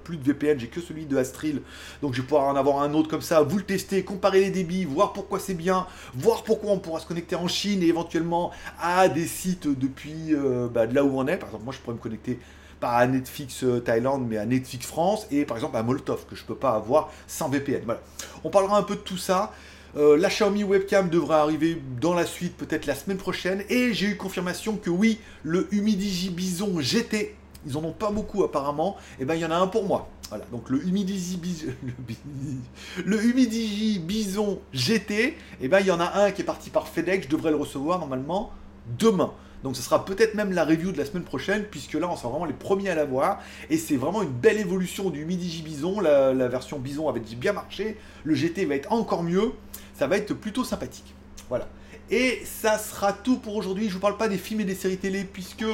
plus 0.03 0.17
de 0.17 0.23
VPN, 0.23 0.59
j'ai 0.59 0.67
que 0.67 0.81
celui 0.81 1.05
de 1.05 1.17
Astril. 1.17 1.61
Donc 2.01 2.13
je 2.13 2.21
vais 2.21 2.27
pouvoir 2.27 2.47
en 2.47 2.55
avoir 2.55 2.81
un 2.81 2.93
autre 2.93 3.09
comme 3.09 3.21
ça. 3.21 3.41
Vous 3.41 3.57
le 3.57 3.63
tester, 3.63 4.03
comparer 4.03 4.41
les 4.41 4.51
débits, 4.51 4.85
voir 4.85 5.13
pourquoi 5.13 5.39
c'est 5.39 5.53
bien, 5.53 5.87
voir 6.13 6.43
pourquoi 6.43 6.71
on 6.71 6.79
pourra 6.79 6.99
se 6.99 7.07
connecter 7.07 7.35
en 7.35 7.47
Chine 7.47 7.83
et 7.83 7.87
éventuellement 7.87 8.51
à 8.81 9.07
des 9.09 9.27
sites 9.27 9.67
depuis 9.67 10.33
euh, 10.33 10.67
bah, 10.67 10.87
de 10.87 10.95
là 10.95 11.03
où 11.03 11.17
on 11.17 11.27
est. 11.27 11.37
Par 11.37 11.49
exemple, 11.49 11.65
moi 11.65 11.73
je 11.73 11.79
pourrais 11.79 11.95
me 11.95 12.01
connecter 12.01 12.39
pas 12.79 12.97
à 12.97 13.07
Netflix 13.07 13.63
euh, 13.63 13.79
Thaïlande, 13.79 14.25
mais 14.27 14.37
à 14.37 14.45
Netflix 14.45 14.85
France 14.85 15.25
et 15.31 15.45
par 15.45 15.55
exemple 15.55 15.77
à 15.77 15.83
Molotov 15.83 16.25
que 16.25 16.35
je 16.35 16.43
peux 16.43 16.55
pas 16.55 16.71
avoir 16.71 17.11
sans 17.27 17.47
VPN. 17.47 17.83
Voilà. 17.85 18.01
On 18.43 18.49
parlera 18.49 18.77
un 18.77 18.83
peu 18.83 18.95
de 18.95 19.01
tout 19.01 19.17
ça. 19.17 19.53
Euh, 19.95 20.17
la 20.17 20.29
Xiaomi 20.29 20.63
webcam 20.63 21.09
devrait 21.09 21.35
arriver 21.35 21.79
dans 22.01 22.15
la 22.15 22.25
suite, 22.25 22.57
peut-être 22.57 22.87
la 22.87 22.95
semaine 22.95 23.17
prochaine. 23.17 23.63
Et 23.69 23.93
j'ai 23.93 24.07
eu 24.07 24.17
confirmation 24.17 24.75
que 24.75 24.89
oui, 24.89 25.19
le 25.43 25.67
Humidigi 25.71 26.31
Bison 26.31 26.79
GT, 26.79 27.35
ils 27.65 27.77
en 27.77 27.83
ont 27.83 27.91
pas 27.91 28.09
beaucoup 28.09 28.43
apparemment, 28.43 28.97
et 29.19 29.21
eh 29.21 29.25
ben 29.25 29.35
il 29.35 29.41
y 29.41 29.45
en 29.45 29.51
a 29.51 29.55
un 29.55 29.67
pour 29.67 29.85
moi. 29.85 30.09
Voilà, 30.29 30.45
donc 30.51 30.69
le 30.69 30.83
Humidigi 30.85 31.37
Bison, 31.41 31.73
le, 33.05 33.23
Humidigi 33.23 33.99
Bison 33.99 34.59
GT, 34.73 35.13
et 35.13 35.35
eh 35.61 35.67
ben 35.67 35.79
il 35.79 35.85
y 35.85 35.91
en 35.91 35.99
a 35.99 36.23
un 36.23 36.31
qui 36.31 36.41
est 36.41 36.45
parti 36.45 36.71
par 36.71 36.87
FedEx, 36.87 37.25
je 37.25 37.29
devrais 37.29 37.51
le 37.51 37.57
recevoir 37.57 37.99
normalement 37.99 38.51
demain. 38.97 39.31
Donc 39.63 39.75
ce 39.75 39.81
sera 39.81 40.05
peut-être 40.05 40.35
même 40.35 40.51
la 40.51 40.65
review 40.65 40.91
de 40.91 40.97
la 40.97 41.05
semaine 41.05 41.23
prochaine, 41.23 41.63
puisque 41.63 41.93
là 41.93 42.09
on 42.09 42.15
sera 42.15 42.29
vraiment 42.29 42.45
les 42.45 42.53
premiers 42.53 42.89
à 42.89 42.95
l'avoir. 42.95 43.39
Et 43.69 43.77
c'est 43.77 43.95
vraiment 43.95 44.21
une 44.21 44.29
belle 44.29 44.57
évolution 44.59 45.09
du 45.09 45.21
Humidigi 45.21 45.61
Bison. 45.61 45.99
La, 45.99 46.33
la 46.33 46.47
version 46.47 46.79
Bison 46.79 47.07
avait 47.07 47.21
bien 47.21 47.53
marché. 47.53 47.97
Le 48.23 48.35
GT 48.35 48.65
va 48.65 48.75
être 48.75 48.91
encore 48.91 49.23
mieux 49.23 49.53
ça 49.93 50.07
va 50.07 50.17
être 50.17 50.33
plutôt 50.33 50.63
sympathique. 50.63 51.13
Voilà. 51.49 51.67
Et 52.09 52.41
ça 52.45 52.77
sera 52.77 53.13
tout 53.13 53.37
pour 53.37 53.55
aujourd'hui. 53.55 53.87
Je 53.89 53.93
vous 53.93 53.99
parle 53.99 54.17
pas 54.17 54.27
des 54.27 54.37
films 54.37 54.61
et 54.61 54.65
des 54.65 54.75
séries 54.75 54.97
télé 54.97 55.23
puisque 55.23 55.65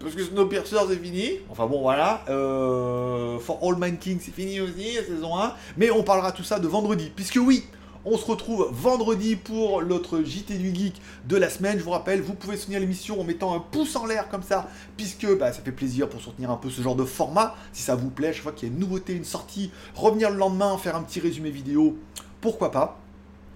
parce 0.00 0.14
que 0.14 0.24
Snowpiercer 0.24 0.76
c'est 0.88 0.96
fini. 0.96 1.30
Enfin 1.48 1.66
bon 1.66 1.80
voilà. 1.80 2.24
Euh, 2.28 3.38
For 3.38 3.58
All 3.62 3.76
Mind 3.78 3.98
King 3.98 4.18
c'est 4.20 4.34
fini 4.34 4.60
aussi, 4.60 4.94
la 4.96 5.04
saison 5.04 5.38
1. 5.38 5.54
Mais 5.76 5.90
on 5.90 6.02
parlera 6.02 6.32
tout 6.32 6.42
ça 6.42 6.58
de 6.58 6.66
vendredi. 6.66 7.12
Puisque 7.14 7.38
oui, 7.40 7.64
on 8.06 8.16
se 8.16 8.24
retrouve 8.24 8.68
vendredi 8.70 9.34
pour 9.34 9.82
l'autre 9.82 10.22
JT 10.22 10.58
du 10.58 10.72
Geek 10.72 10.94
de 11.26 11.36
la 11.36 11.50
semaine. 11.50 11.76
Je 11.76 11.82
vous 11.82 11.90
rappelle, 11.90 12.22
vous 12.22 12.34
pouvez 12.34 12.56
soutenir 12.56 12.78
l'émission 12.78 13.20
en 13.20 13.24
mettant 13.24 13.52
un 13.52 13.58
pouce 13.58 13.96
en 13.96 14.06
l'air 14.06 14.28
comme 14.28 14.44
ça, 14.44 14.68
puisque 14.96 15.26
bah, 15.36 15.52
ça 15.52 15.60
fait 15.60 15.72
plaisir 15.72 16.08
pour 16.08 16.20
soutenir 16.20 16.52
un 16.52 16.56
peu 16.56 16.70
ce 16.70 16.80
genre 16.80 16.94
de 16.94 17.04
format. 17.04 17.56
Si 17.72 17.82
ça 17.82 17.96
vous 17.96 18.10
plaît, 18.10 18.32
chaque 18.32 18.44
fois 18.44 18.52
qu'il 18.52 18.68
y 18.68 18.70
a 18.70 18.74
une 18.74 18.80
nouveauté, 18.80 19.12
une 19.12 19.24
sortie, 19.24 19.72
revenir 19.96 20.30
le 20.30 20.36
lendemain, 20.36 20.78
faire 20.78 20.94
un 20.94 21.02
petit 21.02 21.18
résumé 21.18 21.50
vidéo, 21.50 21.98
pourquoi 22.40 22.70
pas. 22.70 23.00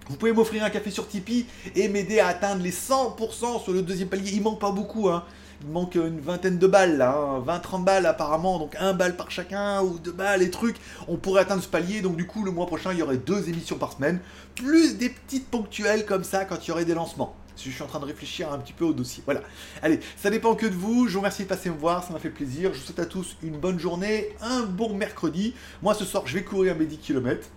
Vous 0.09 0.17
pouvez 0.17 0.33
m'offrir 0.33 0.65
un 0.65 0.71
café 0.71 0.91
sur 0.91 1.07
Tipeee 1.07 1.47
et 1.77 1.87
m'aider 1.89 2.19
à 2.19 2.27
atteindre 2.27 2.65
les 2.65 2.73
100% 2.73 3.63
sur 3.63 3.73
le 3.73 3.83
deuxième 3.83 4.09
palier. 4.09 4.33
Il 4.33 4.43
manque 4.43 4.59
pas 4.59 4.73
beaucoup, 4.73 5.09
hein. 5.09 5.23
Manque 5.69 5.95
une 5.95 6.21
vingtaine 6.21 6.59
de 6.59 6.67
balles, 6.67 6.97
là, 6.97 7.41
20-30 7.47 7.51
hein. 7.51 7.79
balles 7.81 8.07
apparemment, 8.07 8.59
donc 8.59 8.77
un 8.81 8.95
balle 8.95 9.17
par 9.17 9.31
chacun 9.31 9.83
ou 9.83 9.99
deux 9.99 10.13
balles 10.13 10.43
et 10.43 10.51
trucs. 10.51 10.77
On 11.07 11.17
pourrait 11.17 11.43
atteindre 11.43 11.63
ce 11.63 11.69
palier, 11.69 12.01
donc 12.01 12.17
du 12.17 12.27
coup, 12.27 12.45
le 12.45 12.51
mois 12.51 12.67
prochain, 12.67 12.93
il 12.93 12.99
y 12.99 13.03
aurait 13.03 13.19
deux 13.19 13.49
émissions 13.49 13.77
par 13.77 13.93
semaine, 13.93 14.21
plus 14.55 14.97
des 14.97 15.11
petites 15.11 15.49
ponctuelles 15.49 16.07
comme 16.07 16.25
ça 16.25 16.45
quand 16.47 16.67
il 16.67 16.69
y 16.69 16.73
aurait 16.73 16.87
des 16.87 16.95
lancements. 16.95 17.37
Je 17.57 17.71
suis 17.71 17.83
en 17.83 17.87
train 17.87 18.01
de 18.01 18.07
réfléchir 18.07 18.51
un 18.53 18.59
petit 18.59 18.73
peu 18.73 18.85
au 18.85 18.95
dossier. 18.95 19.23
Voilà. 19.27 19.43
Allez, 19.83 20.01
ça 20.17 20.31
dépend 20.31 20.55
que 20.55 20.67
de 20.67 20.75
vous. 20.75 21.09
Je 21.09 21.13
vous 21.13 21.19
remercie 21.19 21.43
de 21.43 21.49
passer 21.49 21.69
me 21.69 21.77
voir, 21.77 22.03
ça 22.05 22.13
m'a 22.13 22.19
fait 22.19 22.31
plaisir. 22.31 22.73
Je 22.73 22.79
vous 22.79 22.85
souhaite 22.87 23.01
à 23.01 23.07
tous 23.07 23.37
une 23.43 23.59
bonne 23.59 23.79
journée, 23.79 24.29
un 24.41 24.63
bon 24.63 24.95
mercredi. 24.95 25.55
Moi, 25.83 25.95
ce 25.95 26.07
soir, 26.07 26.23
je 26.27 26.35
vais 26.35 26.45
courir 26.45 26.75
mes 26.77 26.87
10 26.87 26.99
km. 26.99 27.49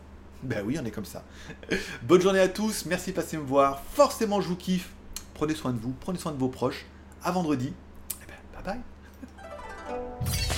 Ben 0.44 0.62
oui, 0.66 0.78
on 0.82 0.86
est 0.86 0.92
comme 0.92 1.06
ça. 1.06 1.24
Bonne 2.04 2.20
journée 2.20 2.42
à 2.42 2.50
tous, 2.50 2.86
merci 2.86 3.12
de 3.12 3.16
passer 3.16 3.38
me 3.38 3.44
voir. 3.44 3.82
Forcément, 3.94 4.42
je 4.42 4.50
vous 4.50 4.58
kiffe. 4.58 4.89
Prenez 5.36 5.56
soin 5.56 5.72
de 5.72 5.80
vous, 5.80 5.94
prenez 6.02 6.20
soin 6.20 6.34
de 6.34 6.38
vos 6.38 6.50
proches. 6.50 6.86
À 7.24 7.32
vendredi. 7.32 7.72
Bye. 8.63 8.82